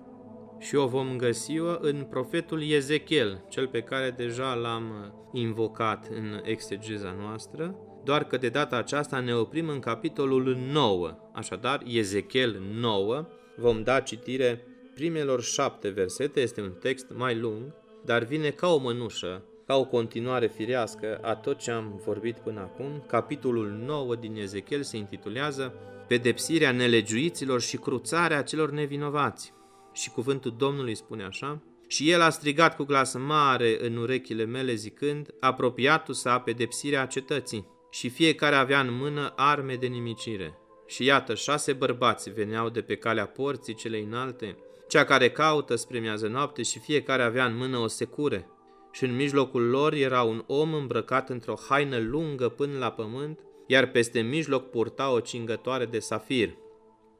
și 0.58 0.74
o 0.76 0.86
vom 0.86 1.16
găsi 1.16 1.58
în 1.80 2.06
profetul 2.10 2.62
Ezechiel, 2.62 3.44
cel 3.48 3.66
pe 3.66 3.80
care 3.80 4.10
deja 4.10 4.54
l-am 4.54 5.14
invocat 5.32 6.08
în 6.10 6.40
exegeza 6.44 7.16
noastră, 7.20 7.76
doar 8.04 8.24
că 8.24 8.36
de 8.36 8.48
data 8.48 8.76
aceasta 8.76 9.20
ne 9.20 9.34
oprim 9.34 9.68
în 9.68 9.78
capitolul 9.78 10.56
9. 10.72 11.18
Așadar, 11.32 11.82
Ezechiel 11.86 12.62
9, 12.72 13.26
vom 13.56 13.82
da 13.82 14.00
citire 14.00 14.66
primelor 14.94 15.42
șapte 15.42 15.88
versete, 15.88 16.40
este 16.40 16.60
un 16.60 16.72
text 16.80 17.06
mai 17.14 17.38
lung, 17.38 17.74
dar 18.04 18.24
vine 18.24 18.50
ca 18.50 18.68
o 18.68 18.78
mănușă, 18.78 19.42
ca 19.66 19.76
o 19.76 19.84
continuare 19.84 20.46
firească 20.46 21.18
a 21.22 21.34
tot 21.34 21.58
ce 21.58 21.70
am 21.70 22.00
vorbit 22.04 22.36
până 22.36 22.60
acum. 22.60 23.02
Capitolul 23.06 23.80
9 23.84 24.14
din 24.16 24.36
Ezechiel 24.36 24.82
se 24.82 24.96
intitulează 24.96 25.74
Pedepsirea 26.06 26.72
nelegiuiților 26.72 27.60
și 27.60 27.76
cruțarea 27.76 28.42
celor 28.42 28.70
nevinovați. 28.70 29.52
Și 29.92 30.10
cuvântul 30.10 30.54
Domnului 30.58 30.94
spune 30.94 31.24
așa, 31.24 31.62
și 31.88 32.10
el 32.10 32.20
a 32.20 32.30
strigat 32.30 32.76
cu 32.76 32.84
glas 32.84 33.14
mare 33.14 33.76
în 33.86 33.96
urechile 33.96 34.44
mele 34.44 34.74
zicând, 34.74 35.34
apropiatul 35.40 36.14
sa 36.14 36.38
pedepsirea 36.38 37.06
cetății. 37.06 37.66
Și 37.90 38.08
fiecare 38.08 38.54
avea 38.54 38.80
în 38.80 38.96
mână 38.96 39.32
arme 39.36 39.74
de 39.74 39.86
nimicire. 39.86 40.58
Și 40.86 41.04
iată, 41.04 41.34
șase 41.34 41.72
bărbați 41.72 42.30
veneau 42.30 42.68
de 42.68 42.80
pe 42.80 42.96
calea 42.96 43.26
porții 43.26 43.74
celei 43.74 44.02
înalte, 44.02 44.56
cea 44.88 45.04
care 45.04 45.30
caută 45.30 45.76
spre 45.76 45.98
miază 45.98 46.26
noapte 46.26 46.62
și 46.62 46.78
fiecare 46.78 47.22
avea 47.22 47.44
în 47.44 47.56
mână 47.56 47.78
o 47.78 47.86
secure. 47.86 48.50
Și 48.96 49.04
în 49.04 49.16
mijlocul 49.16 49.68
lor 49.68 49.92
era 49.92 50.22
un 50.22 50.44
om 50.46 50.74
îmbrăcat 50.74 51.28
într-o 51.30 51.54
haină 51.68 51.98
lungă 51.98 52.48
până 52.48 52.78
la 52.78 52.90
pământ, 52.90 53.38
iar 53.66 53.86
peste 53.86 54.20
mijloc 54.20 54.70
purta 54.70 55.12
o 55.12 55.20
cingătoare 55.20 55.84
de 55.84 55.98
safir. 55.98 56.56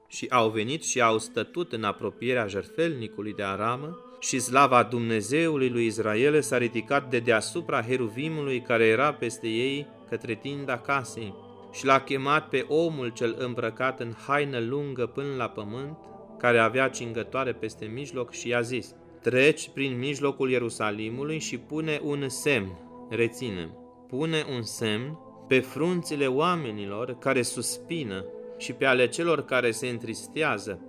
Și 0.08 0.26
au 0.30 0.48
venit 0.48 0.84
și 0.84 1.00
au 1.00 1.18
stătut 1.18 1.72
în 1.72 1.84
apropierea 1.84 2.46
jertfelnicului 2.46 3.34
de 3.34 3.42
aramă 3.42 3.98
și 4.20 4.38
slava 4.38 4.82
Dumnezeului 4.82 5.68
lui 5.68 5.86
Israel 5.86 6.40
s-a 6.40 6.58
ridicat 6.58 7.10
de 7.10 7.18
deasupra 7.18 7.82
heruvimului 7.82 8.60
care 8.60 8.86
era 8.86 9.12
peste 9.12 9.48
ei 9.48 9.86
către 10.08 10.34
tinda 10.34 10.78
casei 10.78 11.34
și 11.72 11.84
l-a 11.84 12.00
chemat 12.00 12.48
pe 12.48 12.64
omul 12.68 13.08
cel 13.08 13.36
îmbrăcat 13.38 14.00
în 14.00 14.12
haină 14.26 14.58
lungă 14.58 15.06
până 15.06 15.34
la 15.36 15.48
pământ, 15.48 15.96
care 16.38 16.58
avea 16.58 16.88
cingătoare 16.88 17.52
peste 17.52 17.84
mijloc 17.84 18.32
și 18.32 18.48
i-a 18.48 18.60
zis, 18.60 18.94
treci 19.26 19.68
prin 19.68 19.98
mijlocul 19.98 20.50
Ierusalimului 20.50 21.38
și 21.38 21.58
pune 21.58 22.00
un 22.02 22.28
semn, 22.28 22.78
reținem, 23.10 23.70
pune 24.08 24.44
un 24.54 24.62
semn 24.62 25.18
pe 25.48 25.60
frunțile 25.60 26.26
oamenilor 26.26 27.18
care 27.18 27.42
suspină 27.42 28.24
și 28.58 28.72
pe 28.72 28.84
ale 28.84 29.08
celor 29.08 29.44
care 29.44 29.70
se 29.70 29.88
întristează, 29.88 30.80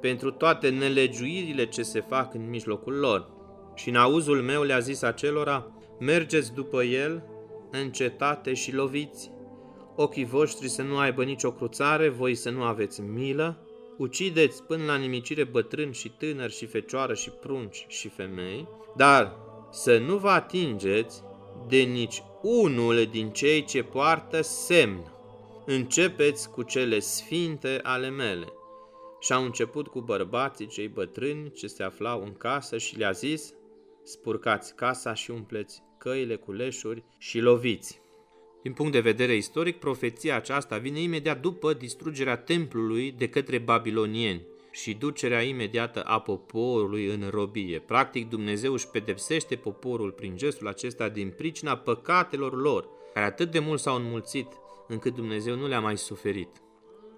pentru 0.00 0.30
toate 0.30 0.68
nelegiuirile 0.68 1.66
ce 1.66 1.82
se 1.82 2.00
fac 2.00 2.34
în 2.34 2.48
mijlocul 2.48 2.94
lor. 2.94 3.30
Și 3.74 3.88
în 3.88 3.96
auzul 3.96 4.42
meu 4.42 4.62
le-a 4.62 4.78
zis 4.78 5.02
acelora, 5.02 5.72
mergeți 6.00 6.54
după 6.54 6.82
el 6.82 7.24
în 7.70 7.90
cetate 7.90 8.54
și 8.54 8.74
loviți. 8.74 9.30
Ochii 9.96 10.24
voștri 10.24 10.68
să 10.68 10.82
nu 10.82 10.98
aibă 10.98 11.24
nicio 11.24 11.52
cruțare, 11.52 12.08
voi 12.08 12.34
să 12.34 12.50
nu 12.50 12.62
aveți 12.62 13.00
milă, 13.00 13.63
ucideți 13.96 14.62
până 14.62 14.84
la 14.84 14.96
nimicire 14.96 15.44
bătrâni 15.44 15.94
și 15.94 16.08
tânări 16.08 16.56
și 16.56 16.66
fecioară 16.66 17.14
și 17.14 17.30
prunci 17.30 17.86
și 17.88 18.08
femei, 18.08 18.68
dar 18.96 19.36
să 19.70 19.98
nu 19.98 20.16
vă 20.16 20.28
atingeți 20.28 21.22
de 21.68 21.76
nici 21.76 22.22
unul 22.42 23.06
din 23.10 23.30
cei 23.30 23.64
ce 23.64 23.82
poartă 23.82 24.40
semn. 24.42 25.12
Începeți 25.66 26.50
cu 26.50 26.62
cele 26.62 26.98
sfinte 26.98 27.80
ale 27.82 28.08
mele. 28.08 28.46
Și 29.20 29.32
au 29.32 29.44
început 29.44 29.86
cu 29.86 30.00
bărbații 30.00 30.66
cei 30.66 30.88
bătrâni 30.88 31.50
ce 31.50 31.66
se 31.66 31.82
aflau 31.82 32.22
în 32.22 32.32
casă 32.32 32.78
și 32.78 32.96
le-a 32.96 33.10
zis, 33.10 33.54
spurcați 34.02 34.74
casa 34.74 35.14
și 35.14 35.30
umpleți 35.30 35.82
căile 35.98 36.36
cu 36.36 36.52
leșuri 36.52 37.04
și 37.18 37.38
loviți. 37.38 38.03
Din 38.64 38.72
punct 38.72 38.92
de 38.92 39.00
vedere 39.00 39.34
istoric, 39.34 39.78
profeția 39.78 40.36
aceasta 40.36 40.78
vine 40.78 41.00
imediat 41.00 41.40
după 41.40 41.72
distrugerea 41.72 42.36
templului 42.36 43.14
de 43.18 43.28
către 43.28 43.58
babilonieni 43.58 44.46
și 44.70 44.94
ducerea 44.94 45.42
imediată 45.42 46.02
a 46.02 46.20
poporului 46.20 47.06
în 47.06 47.28
robie. 47.30 47.78
Practic, 47.78 48.28
Dumnezeu 48.28 48.72
își 48.72 48.88
pedepsește 48.88 49.56
poporul 49.56 50.10
prin 50.10 50.36
gestul 50.36 50.68
acesta 50.68 51.08
din 51.08 51.32
pricina 51.36 51.76
păcatelor 51.76 52.60
lor, 52.60 52.88
care 53.14 53.26
atât 53.26 53.50
de 53.50 53.58
mult 53.58 53.80
s-au 53.80 53.96
înmulțit 53.96 54.46
încât 54.88 55.14
Dumnezeu 55.14 55.56
nu 55.56 55.66
le-a 55.66 55.80
mai 55.80 55.96
suferit. 55.96 56.50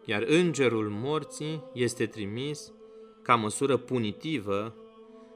Iar 0.05 0.23
îngerul 0.23 0.89
morții 0.91 1.63
este 1.73 2.07
trimis 2.07 2.73
ca 3.23 3.35
măsură 3.35 3.77
punitivă, 3.77 4.75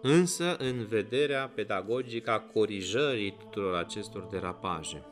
însă 0.02 0.56
în 0.56 0.86
vederea 0.88 1.52
pedagogică 1.54 2.30
a 2.30 2.40
corijării 2.40 3.36
tuturor 3.38 3.74
acestor 3.74 4.22
derapaje. 4.30 5.04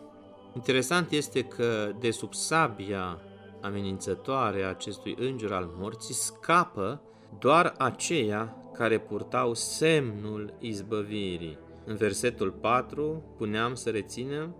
Interesant 0.54 1.10
este 1.10 1.42
că 1.42 1.92
de 1.98 2.10
sub 2.10 2.34
sabia 2.34 3.20
amenințătoare 3.62 4.62
a 4.62 4.68
acestui 4.68 5.16
înger 5.18 5.52
al 5.52 5.70
morții 5.76 6.14
scapă 6.14 7.02
doar 7.38 7.74
aceia 7.78 8.56
care 8.72 8.98
purtau 8.98 9.54
semnul 9.54 10.54
izbăvirii. 10.58 11.58
În 11.84 11.96
versetul 11.96 12.50
4 12.50 13.34
puneam 13.36 13.74
să 13.74 13.90
reținem 13.90 14.56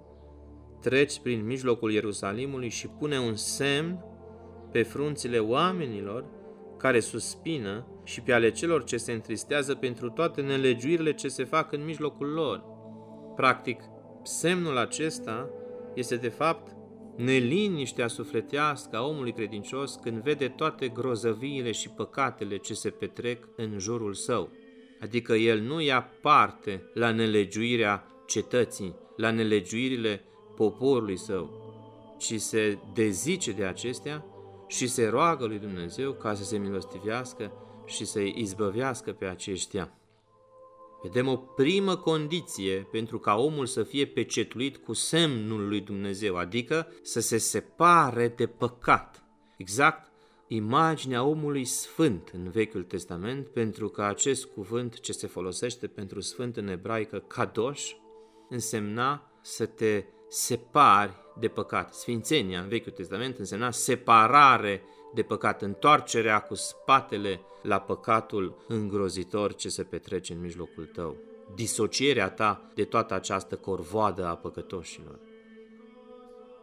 treci 0.81 1.21
prin 1.21 1.47
mijlocul 1.47 1.93
Ierusalimului 1.93 2.69
și 2.69 2.89
pune 2.89 3.19
un 3.19 3.35
semn 3.35 4.05
pe 4.71 4.83
frunțile 4.83 5.39
oamenilor 5.39 6.25
care 6.77 7.01
suspină 7.01 7.87
și 8.05 8.21
pe 8.21 8.33
ale 8.33 8.51
celor 8.51 8.85
ce 8.85 8.97
se 8.97 9.13
întristează 9.13 9.75
pentru 9.75 10.11
toate 10.11 10.41
nelegiuirile 10.41 11.15
ce 11.15 11.29
se 11.29 11.45
fac 11.45 11.73
în 11.73 11.85
mijlocul 11.85 12.27
lor. 12.27 12.65
Practic, 13.37 13.81
semnul 14.23 14.79
acesta 14.79 15.51
este 15.95 16.17
de 16.17 16.29
fapt 16.29 16.77
neliniștea 17.17 18.07
sufletească 18.07 18.97
a 18.97 19.07
omului 19.07 19.33
credincios 19.33 19.95
când 20.03 20.23
vede 20.23 20.49
toate 20.49 20.89
grozăviile 20.89 21.73
și 21.73 21.89
păcatele 21.89 22.57
ce 22.57 22.75
se 22.75 22.91
petrec 22.91 23.49
în 23.57 23.79
jurul 23.79 24.15
său. 24.15 24.51
Adică 25.01 25.35
el 25.35 25.61
nu 25.61 25.81
ia 25.81 26.11
parte 26.21 26.91
la 26.95 27.11
nelegiuirea 27.11 28.07
cetății, 28.27 28.95
la 29.17 29.31
nelegiuirile 29.31 30.25
poporului 30.57 31.17
său, 31.17 31.67
ci 32.19 32.41
se 32.41 32.79
dezice 32.95 33.53
de 33.53 33.65
acestea 33.65 34.25
și 34.67 34.87
se 34.87 35.07
roagă 35.07 35.47
lui 35.47 35.59
Dumnezeu 35.59 36.13
ca 36.13 36.35
să 36.35 36.45
se 36.45 36.59
milostivească 36.59 37.53
și 37.87 38.05
să-i 38.05 38.35
izbăvească 38.37 39.13
pe 39.13 39.25
aceștia. 39.25 39.98
Vedem 41.03 41.29
o 41.29 41.37
primă 41.37 41.97
condiție 41.97 42.89
pentru 42.91 43.19
ca 43.19 43.35
omul 43.35 43.67
să 43.67 43.83
fie 43.83 44.07
pecetuit 44.07 44.77
cu 44.77 44.93
semnul 44.93 45.69
lui 45.69 45.81
Dumnezeu, 45.81 46.37
adică 46.37 46.93
să 47.03 47.21
se 47.21 47.39
separe 47.39 48.29
de 48.37 48.47
păcat. 48.47 49.23
Exact 49.57 50.11
imaginea 50.49 51.23
omului 51.23 51.65
sfânt 51.65 52.31
în 52.33 52.51
Vechiul 52.51 52.83
Testament, 52.83 53.49
pentru 53.49 53.89
că 53.89 54.03
acest 54.03 54.45
cuvânt 54.45 55.01
ce 55.01 55.13
se 55.13 55.27
folosește 55.27 55.87
pentru 55.87 56.21
sfânt 56.21 56.57
în 56.57 56.69
ebraică, 56.69 57.19
kadosh, 57.19 57.91
însemna 58.49 59.33
să 59.43 59.67
te 59.67 60.05
separi 60.29 61.15
de 61.41 61.49
păcat. 61.49 61.95
Sfințenia 61.95 62.61
în 62.61 62.69
Vechiul 62.69 62.93
Testament 62.93 63.39
însemna 63.39 63.71
separare 63.71 64.83
de 65.15 65.23
păcat, 65.23 65.63
întoarcerea 65.63 66.41
cu 66.41 66.55
spatele 66.55 67.41
la 67.63 67.81
păcatul 67.81 68.65
îngrozitor 68.69 69.55
ce 69.55 69.69
se 69.69 69.83
petrece 69.83 70.33
în 70.33 70.41
mijlocul 70.41 70.85
tău, 70.85 71.17
disocierea 71.55 72.31
ta 72.31 72.71
de 72.75 72.85
toată 72.85 73.15
această 73.15 73.57
corvoadă 73.57 74.27
a 74.27 74.37
păcătoșilor. 74.37 75.19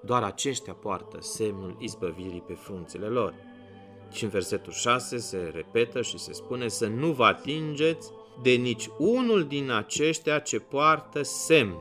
Doar 0.03 0.23
aceștia 0.23 0.73
poartă 0.73 1.17
semnul 1.21 1.75
izbăvirii 1.79 2.43
pe 2.47 2.53
frunțele 2.53 3.07
lor. 3.07 3.33
Și 4.11 4.23
în 4.23 4.29
versetul 4.29 4.71
6 4.71 5.17
se 5.17 5.51
repetă 5.53 6.01
și 6.01 6.17
se 6.17 6.33
spune 6.33 6.67
să 6.67 6.87
nu 6.87 7.11
vă 7.11 7.25
atingeți 7.25 8.11
de 8.41 8.51
nici 8.51 8.89
unul 8.97 9.43
din 9.43 9.71
aceștia 9.71 10.39
ce 10.39 10.59
poartă 10.59 11.21
semn. 11.21 11.79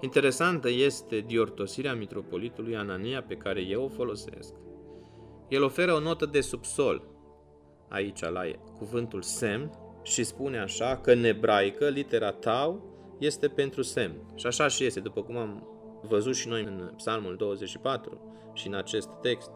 Interesantă 0.00 0.70
este 0.70 1.20
diortosirea 1.20 1.94
mitropolitului 1.94 2.76
Anania 2.76 3.22
pe 3.22 3.34
care 3.34 3.60
eu 3.60 3.84
o 3.84 3.88
folosesc 3.88 4.54
el 5.48 5.62
oferă 5.62 5.92
o 5.92 6.00
notă 6.00 6.26
de 6.26 6.40
subsol 6.40 7.02
aici 7.88 8.20
la 8.20 8.40
cuvântul 8.78 9.22
semn 9.22 9.70
și 10.02 10.24
spune 10.24 10.58
așa 10.58 10.96
că 11.02 11.12
în 11.12 11.24
ebraică 11.24 11.88
litera 11.88 12.32
tau 12.32 12.94
este 13.18 13.48
pentru 13.48 13.82
semn. 13.82 14.14
Și 14.34 14.46
așa 14.46 14.68
și 14.68 14.84
este, 14.84 15.00
după 15.00 15.22
cum 15.22 15.36
am 15.36 15.68
văzut 16.02 16.34
și 16.34 16.48
noi 16.48 16.62
în 16.62 16.92
Psalmul 16.96 17.36
24 17.36 18.20
și 18.54 18.66
în 18.66 18.74
acest 18.74 19.08
text. 19.22 19.50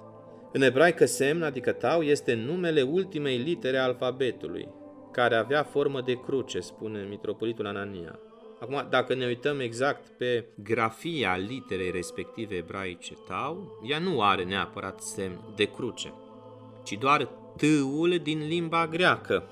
În 0.53 0.62
ebraică 0.62 1.07
semn, 1.07 1.42
adică 1.42 1.72
tau, 1.72 2.03
este 2.03 2.35
numele 2.35 2.83
ultimei 2.83 3.37
litere 3.37 3.79
a 3.79 3.85
alfabetului, 3.85 4.68
care 5.12 5.35
avea 5.35 5.62
formă 5.62 6.00
de 6.00 6.20
cruce, 6.20 6.61
spune 6.61 7.07
mitropolitul 7.09 7.66
Anania. 7.66 8.18
Acum, 8.61 8.87
dacă 8.90 9.14
ne 9.14 9.27
uităm 9.27 9.61
exact 9.61 10.07
pe 10.09 10.44
grafia 10.62 11.37
literei 11.37 11.90
respective 11.90 12.57
ebraice 12.57 13.14
tau, 13.27 13.81
ea 13.88 13.99
nu 13.99 14.23
are 14.23 14.44
neapărat 14.44 15.01
semn 15.01 15.40
de 15.57 15.64
cruce, 15.64 16.12
ci 16.85 16.92
doar 16.92 17.29
tâul 17.57 18.18
din 18.23 18.46
limba 18.46 18.87
greacă. 18.87 19.49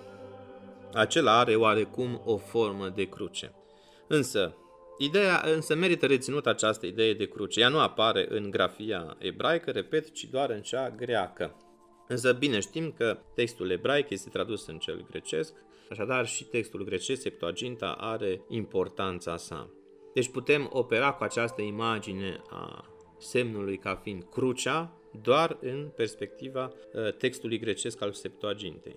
Acela 0.92 1.38
are 1.38 1.54
oarecum 1.54 2.22
o 2.24 2.36
formă 2.36 2.88
de 2.88 3.04
cruce. 3.04 3.52
Însă, 4.06 4.56
ideea, 4.98 5.42
însă 5.44 5.74
merită 5.74 6.06
reținut 6.06 6.46
această 6.46 6.86
idee 6.86 7.14
de 7.14 7.28
cruce. 7.28 7.60
Ea 7.60 7.68
nu 7.68 7.80
apare 7.80 8.26
în 8.28 8.50
grafia 8.50 9.16
ebraică, 9.18 9.70
repet, 9.70 10.12
ci 10.12 10.24
doar 10.24 10.50
în 10.50 10.60
cea 10.60 10.90
greacă. 10.90 11.56
Însă 12.08 12.32
bine 12.32 12.60
știm 12.60 12.92
că 12.92 13.18
textul 13.34 13.70
ebraic 13.70 14.10
este 14.10 14.28
tradus 14.28 14.66
în 14.66 14.78
cel 14.78 15.06
grecesc 15.10 15.54
Așadar, 15.90 16.26
și 16.26 16.44
textul 16.44 16.84
grecesc, 16.84 17.20
Septuaginta, 17.20 17.92
are 17.92 18.40
importanța 18.48 19.36
sa. 19.36 19.70
Deci 20.14 20.28
putem 20.28 20.68
opera 20.72 21.12
cu 21.12 21.24
această 21.24 21.62
imagine 21.62 22.42
a 22.50 22.84
semnului 23.18 23.76
ca 23.76 23.94
fiind 24.02 24.24
crucea 24.30 24.92
doar 25.22 25.58
în 25.60 25.90
perspectiva 25.96 26.72
ă, 26.94 27.10
textului 27.10 27.58
grecesc 27.58 28.02
al 28.02 28.12
Septuagintei. 28.12 28.96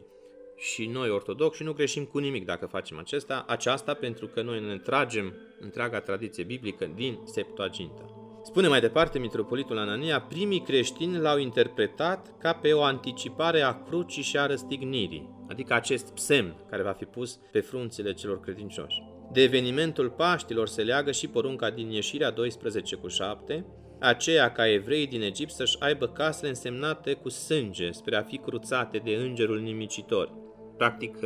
Și 0.58 0.86
noi, 0.86 1.10
ortodoxi, 1.10 1.64
nu 1.64 1.74
greșim 1.74 2.06
cu 2.06 2.18
nimic 2.18 2.46
dacă 2.46 2.66
facem 2.66 2.98
acesta, 2.98 3.46
aceasta 3.48 3.94
pentru 3.94 4.28
că 4.28 4.42
noi 4.42 4.60
ne 4.60 4.78
tragem 4.78 5.34
întreaga 5.60 6.00
tradiție 6.00 6.44
biblică 6.44 6.92
din 6.96 7.20
Septuaginta. 7.24 8.16
Spune 8.44 8.68
mai 8.68 8.80
departe 8.80 9.20
Mitropolitul 9.20 9.78
Anania, 9.78 10.22
primii 10.22 10.62
creștini 10.62 11.18
l-au 11.18 11.38
interpretat 11.38 12.38
ca 12.38 12.54
pe 12.54 12.74
o 12.74 12.84
anticipare 12.84 13.62
a 13.62 13.84
crucii 13.84 14.24
și 14.24 14.38
a 14.38 14.46
răstignirii, 14.46 15.30
adică 15.52 15.74
acest 15.74 16.12
semn 16.18 16.56
care 16.70 16.84
va 16.84 16.92
fi 16.92 17.06
pus 17.06 17.40
pe 17.52 17.60
frunțile 17.60 18.14
celor 18.14 18.40
credincioși. 18.40 19.04
De 19.32 19.42
evenimentul 19.42 20.10
Paștilor 20.10 20.68
se 20.68 20.84
leagă 20.84 21.12
și 21.12 21.28
porunca 21.28 21.70
din 21.70 21.90
Ieșirea 21.90 22.32
12 22.32 22.96
cu 22.96 23.08
7, 23.08 23.66
aceea 24.00 24.52
ca 24.52 24.70
evrei 24.70 25.08
din 25.08 25.22
Egipt 25.22 25.52
să-și 25.52 25.76
aibă 25.80 26.08
casele 26.08 26.50
însemnate 26.50 27.14
cu 27.14 27.30
sânge 27.30 27.92
spre 27.92 28.16
a 28.16 28.22
fi 28.22 28.38
cruțate 28.38 28.98
de 28.98 29.12
îngerul 29.12 29.60
nimicitor. 29.60 30.34
Practic, 30.78 31.18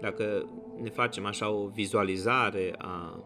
dacă 0.00 0.50
ne 0.82 0.90
facem 0.90 1.26
așa 1.26 1.50
o 1.50 1.66
vizualizare 1.66 2.74
a 2.78 3.24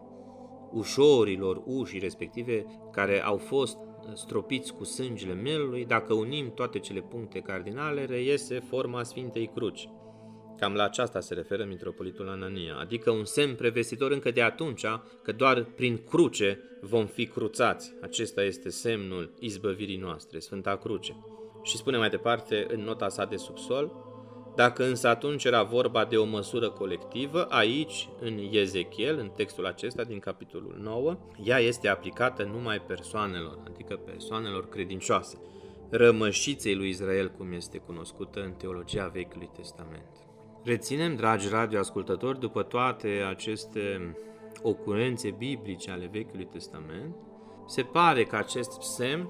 ușorilor 0.71 1.61
ușii 1.65 1.99
respective 1.99 2.65
care 2.91 3.23
au 3.23 3.37
fost 3.37 3.77
stropiți 4.13 4.73
cu 4.73 4.83
sângele 4.83 5.33
mielului, 5.33 5.85
dacă 5.85 6.13
unim 6.13 6.51
toate 6.53 6.79
cele 6.79 7.01
puncte 7.01 7.39
cardinale, 7.39 8.05
reiese 8.05 8.59
forma 8.59 9.03
Sfintei 9.03 9.51
Cruci. 9.55 9.89
Cam 10.59 10.73
la 10.73 10.83
aceasta 10.83 11.19
se 11.19 11.33
referă 11.33 11.63
mitropolitul 11.63 12.29
Anania, 12.29 12.75
adică 12.79 13.11
un 13.11 13.25
semn 13.25 13.55
prevestitor 13.55 14.11
încă 14.11 14.31
de 14.31 14.41
atunci 14.41 14.85
că 15.23 15.31
doar 15.31 15.63
prin 15.63 16.01
cruce 16.09 16.59
vom 16.81 17.05
fi 17.05 17.27
cruțați. 17.27 17.93
Acesta 18.01 18.43
este 18.43 18.69
semnul 18.69 19.33
izbăvirii 19.39 19.97
noastre, 19.97 20.39
Sfânta 20.39 20.77
Cruce. 20.77 21.15
Și 21.63 21.77
spune 21.77 21.97
mai 21.97 22.09
departe 22.09 22.65
în 22.69 22.81
nota 22.81 23.09
sa 23.09 23.25
de 23.25 23.35
subsol, 23.35 23.91
dacă 24.55 24.85
însă 24.85 25.07
atunci 25.07 25.43
era 25.43 25.63
vorba 25.63 26.05
de 26.05 26.17
o 26.17 26.25
măsură 26.25 26.69
colectivă, 26.69 27.43
aici, 27.43 28.09
în 28.19 28.39
Ezechiel, 28.51 29.17
în 29.17 29.29
textul 29.29 29.65
acesta 29.65 30.03
din 30.03 30.19
capitolul 30.19 30.77
9, 30.81 31.17
ea 31.43 31.57
este 31.57 31.87
aplicată 31.87 32.43
numai 32.43 32.81
persoanelor, 32.81 33.59
adică 33.67 33.95
persoanelor 33.95 34.69
credincioase, 34.69 35.37
rămășiței 35.89 36.75
lui 36.75 36.89
Israel, 36.89 37.29
cum 37.29 37.51
este 37.51 37.77
cunoscută 37.77 38.43
în 38.43 38.51
teologia 38.51 39.07
Vechiului 39.07 39.49
Testament. 39.55 40.24
Reținem, 40.65 41.15
dragi 41.15 41.49
radioascultători, 41.49 42.39
după 42.39 42.63
toate 42.63 43.07
aceste 43.29 44.15
ocurențe 44.61 45.35
biblice 45.37 45.91
ale 45.91 46.09
Vechiului 46.11 46.45
Testament, 46.45 47.15
se 47.67 47.81
pare 47.81 48.23
că 48.23 48.35
acest 48.35 48.81
semn 48.81 49.29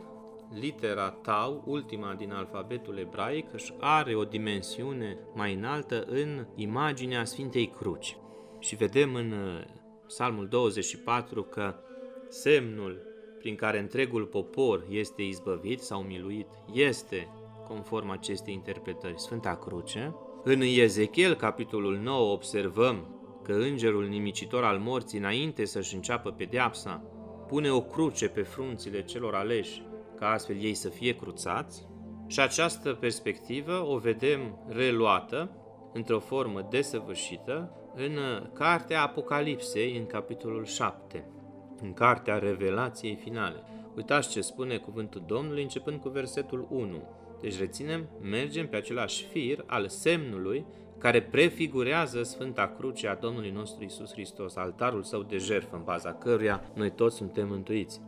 litera 0.59 1.09
tau, 1.09 1.63
ultima 1.65 2.13
din 2.13 2.31
alfabetul 2.31 2.97
ebraic, 2.97 3.53
își 3.53 3.73
are 3.79 4.15
o 4.15 4.23
dimensiune 4.23 5.17
mai 5.33 5.53
înaltă 5.53 6.03
în 6.07 6.45
imaginea 6.55 7.25
Sfintei 7.25 7.67
Cruci. 7.67 8.17
Și 8.59 8.75
vedem 8.75 9.15
în 9.15 9.31
uh, 9.31 9.63
Psalmul 10.07 10.47
24 10.47 11.43
că 11.43 11.75
semnul 12.29 13.01
prin 13.39 13.55
care 13.55 13.79
întregul 13.79 14.25
popor 14.25 14.85
este 14.89 15.21
izbăvit 15.21 15.81
sau 15.81 16.01
miluit 16.01 16.47
este, 16.73 17.27
conform 17.67 18.09
acestei 18.09 18.53
interpretări, 18.53 19.19
Sfânta 19.21 19.55
Cruce. 19.55 20.15
În 20.47 20.61
Ezechiel, 20.61 21.35
capitolul 21.35 21.97
9, 21.97 22.31
observăm 22.31 23.05
că 23.43 23.53
îngerul 23.53 24.07
nimicitor 24.07 24.63
al 24.63 24.77
morții, 24.77 25.17
înainte 25.17 25.65
să-și 25.65 25.95
înceapă 25.95 26.31
pedeapsa, 26.31 27.03
pune 27.47 27.71
o 27.71 27.81
cruce 27.81 28.27
pe 28.27 28.41
frunțile 28.41 29.03
celor 29.03 29.35
aleși 29.35 29.83
ca 30.15 30.29
astfel 30.29 30.55
ei 30.61 30.73
să 30.73 30.89
fie 30.89 31.15
cruțați 31.15 31.87
și 32.27 32.39
această 32.39 32.93
perspectivă 32.93 33.85
o 33.87 33.97
vedem 33.97 34.65
reluată 34.67 35.49
într-o 35.93 36.19
formă 36.19 36.67
desăvârșită 36.69 37.71
în 37.95 38.17
Cartea 38.53 39.01
Apocalipsei, 39.01 39.97
în 39.97 40.05
capitolul 40.05 40.65
7, 40.65 41.29
în 41.81 41.93
Cartea 41.93 42.37
Revelației 42.37 43.15
Finale. 43.15 43.63
Uitați 43.95 44.29
ce 44.29 44.41
spune 44.41 44.77
cuvântul 44.77 45.23
Domnului 45.27 45.61
începând 45.61 45.99
cu 45.99 46.09
versetul 46.09 46.67
1. 46.69 47.24
Deci 47.41 47.59
reținem, 47.59 48.09
mergem 48.21 48.67
pe 48.67 48.75
același 48.75 49.25
fir 49.25 49.63
al 49.65 49.87
semnului 49.87 50.65
care 50.97 51.21
prefigurează 51.21 52.23
Sfânta 52.23 52.75
Cruce 52.77 53.07
a 53.07 53.15
Domnului 53.15 53.49
nostru 53.49 53.83
Isus 53.83 54.11
Hristos, 54.11 54.55
altarul 54.55 55.03
său 55.03 55.23
de 55.23 55.37
jertfă 55.37 55.75
în 55.75 55.83
baza 55.83 56.13
căruia 56.13 56.71
noi 56.73 56.91
toți 56.91 57.15
suntem 57.15 57.47
mântuiți. 57.47 58.01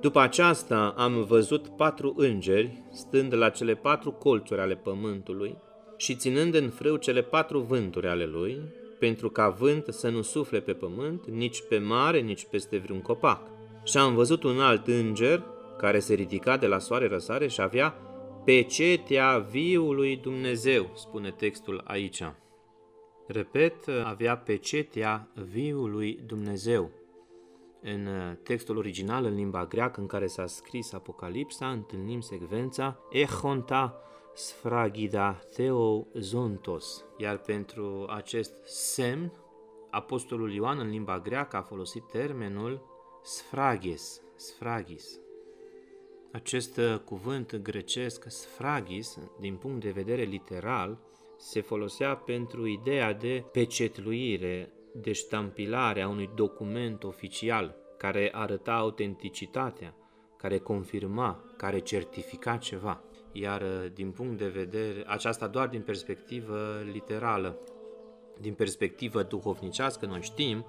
După 0.00 0.20
aceasta 0.20 0.94
am 0.96 1.24
văzut 1.24 1.68
patru 1.68 2.14
îngeri 2.16 2.82
stând 2.92 3.34
la 3.34 3.48
cele 3.48 3.74
patru 3.74 4.12
colțuri 4.12 4.60
ale 4.60 4.74
pământului 4.74 5.56
și 5.96 6.16
ținând 6.16 6.54
în 6.54 6.68
frâu 6.68 6.96
cele 6.96 7.22
patru 7.22 7.60
vânturi 7.60 8.08
ale 8.08 8.24
lui, 8.24 8.60
pentru 8.98 9.30
ca 9.30 9.48
vânt 9.48 9.86
să 9.88 10.08
nu 10.08 10.22
sufle 10.22 10.60
pe 10.60 10.72
pământ, 10.72 11.30
nici 11.30 11.62
pe 11.68 11.78
mare, 11.78 12.20
nici 12.20 12.46
peste 12.50 12.78
vreun 12.78 13.00
copac. 13.00 13.40
Și 13.84 13.96
am 13.96 14.14
văzut 14.14 14.42
un 14.42 14.60
alt 14.60 14.86
înger 14.86 15.42
care 15.78 15.98
se 15.98 16.14
ridica 16.14 16.56
de 16.56 16.66
la 16.66 16.78
soare 16.78 17.08
răsare 17.08 17.48
și 17.48 17.60
avea 17.60 17.94
pecetea 18.48 19.38
viului 19.38 20.16
Dumnezeu, 20.16 20.90
spune 20.94 21.30
textul 21.30 21.80
aici. 21.84 22.22
Repet, 23.26 23.88
avea 24.04 24.36
pecetea 24.36 25.28
viului 25.50 26.20
Dumnezeu. 26.26 26.90
În 27.82 28.06
uh, 28.06 28.36
textul 28.42 28.76
original, 28.76 29.24
în 29.24 29.34
limba 29.34 29.66
greacă 29.66 30.00
în 30.00 30.06
care 30.06 30.26
s-a 30.26 30.46
scris 30.46 30.92
Apocalipsa, 30.92 31.70
întâlnim 31.70 32.20
secvența 32.20 32.98
Echonta 33.10 34.02
sfragida 34.34 35.32
theo 35.32 36.06
zontos. 36.14 37.04
Iar 37.18 37.38
pentru 37.38 38.06
acest 38.10 38.52
semn, 38.64 39.32
Apostolul 39.90 40.52
Ioan 40.52 40.78
în 40.78 40.88
limba 40.88 41.20
greacă 41.20 41.56
a 41.56 41.62
folosit 41.62 42.02
termenul 42.06 42.82
sfrages, 43.22 44.22
sfragis. 44.36 45.20
Acest 46.32 46.76
uh, 46.76 46.98
cuvânt 47.04 47.56
grecesc 47.56 48.24
sfragis, 48.30 49.18
din 49.40 49.54
punct 49.56 49.80
de 49.80 49.90
vedere 49.90 50.22
literal, 50.22 50.98
se 51.38 51.60
folosea 51.60 52.16
pentru 52.16 52.66
ideea 52.66 53.12
de 53.12 53.44
pecetluire, 53.52 54.72
de 54.94 55.12
ștampilare 55.12 56.02
a 56.02 56.08
unui 56.08 56.30
document 56.34 57.04
oficial 57.04 57.76
care 57.98 58.30
arăta 58.32 58.72
autenticitatea, 58.72 59.94
care 60.36 60.58
confirma, 60.58 61.44
care 61.56 61.78
certifica 61.78 62.56
ceva. 62.56 63.02
Iar 63.32 63.62
uh, 63.62 63.92
din 63.94 64.10
punct 64.10 64.38
de 64.38 64.48
vedere, 64.48 65.04
aceasta 65.06 65.46
doar 65.46 65.68
din 65.68 65.82
perspectivă 65.82 66.82
literală, 66.92 67.58
din 68.40 68.54
perspectivă 68.54 69.22
duhovnicească, 69.22 70.06
noi 70.06 70.22
știm 70.22 70.66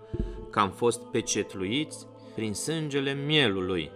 că 0.49 0.59
am 0.59 0.71
fost 0.71 1.01
pecetluiți 1.01 2.07
prin 2.35 2.53
sângele 2.53 3.13
mielului, 3.13 3.91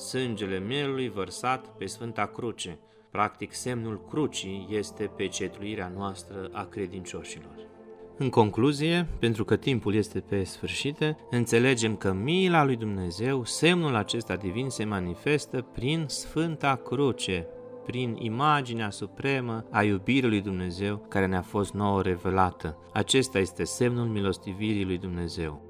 sângele 0.00 0.58
mielului 0.58 1.08
vărsat 1.08 1.66
pe 1.66 1.86
Sfânta 1.86 2.26
Cruce. 2.26 2.78
Practic, 3.10 3.52
semnul 3.52 4.04
crucii 4.08 4.66
este 4.70 5.10
pecetluirea 5.16 5.92
noastră 5.96 6.48
a 6.52 6.64
credincioșilor. 6.64 7.68
În 8.16 8.30
concluzie, 8.30 9.06
pentru 9.18 9.44
că 9.44 9.56
timpul 9.56 9.94
este 9.94 10.20
pe 10.20 10.44
sfârșit, 10.44 11.16
înțelegem 11.30 11.96
că 11.96 12.12
mila 12.12 12.64
lui 12.64 12.76
Dumnezeu, 12.76 13.44
semnul 13.44 13.94
acesta 13.94 14.36
divin, 14.36 14.68
se 14.68 14.84
manifestă 14.84 15.66
prin 15.72 16.04
Sfânta 16.08 16.80
Cruce, 16.84 17.46
prin 17.86 18.16
imaginea 18.18 18.90
supremă 18.90 19.64
a 19.70 19.82
iubirii 19.82 20.28
lui 20.28 20.40
Dumnezeu 20.40 21.06
care 21.08 21.26
ne-a 21.26 21.42
fost 21.42 21.72
nouă 21.72 22.02
revelată. 22.02 22.78
Acesta 22.92 23.38
este 23.38 23.64
semnul 23.64 24.06
milostivirii 24.06 24.84
lui 24.84 24.98
Dumnezeu. 24.98 25.69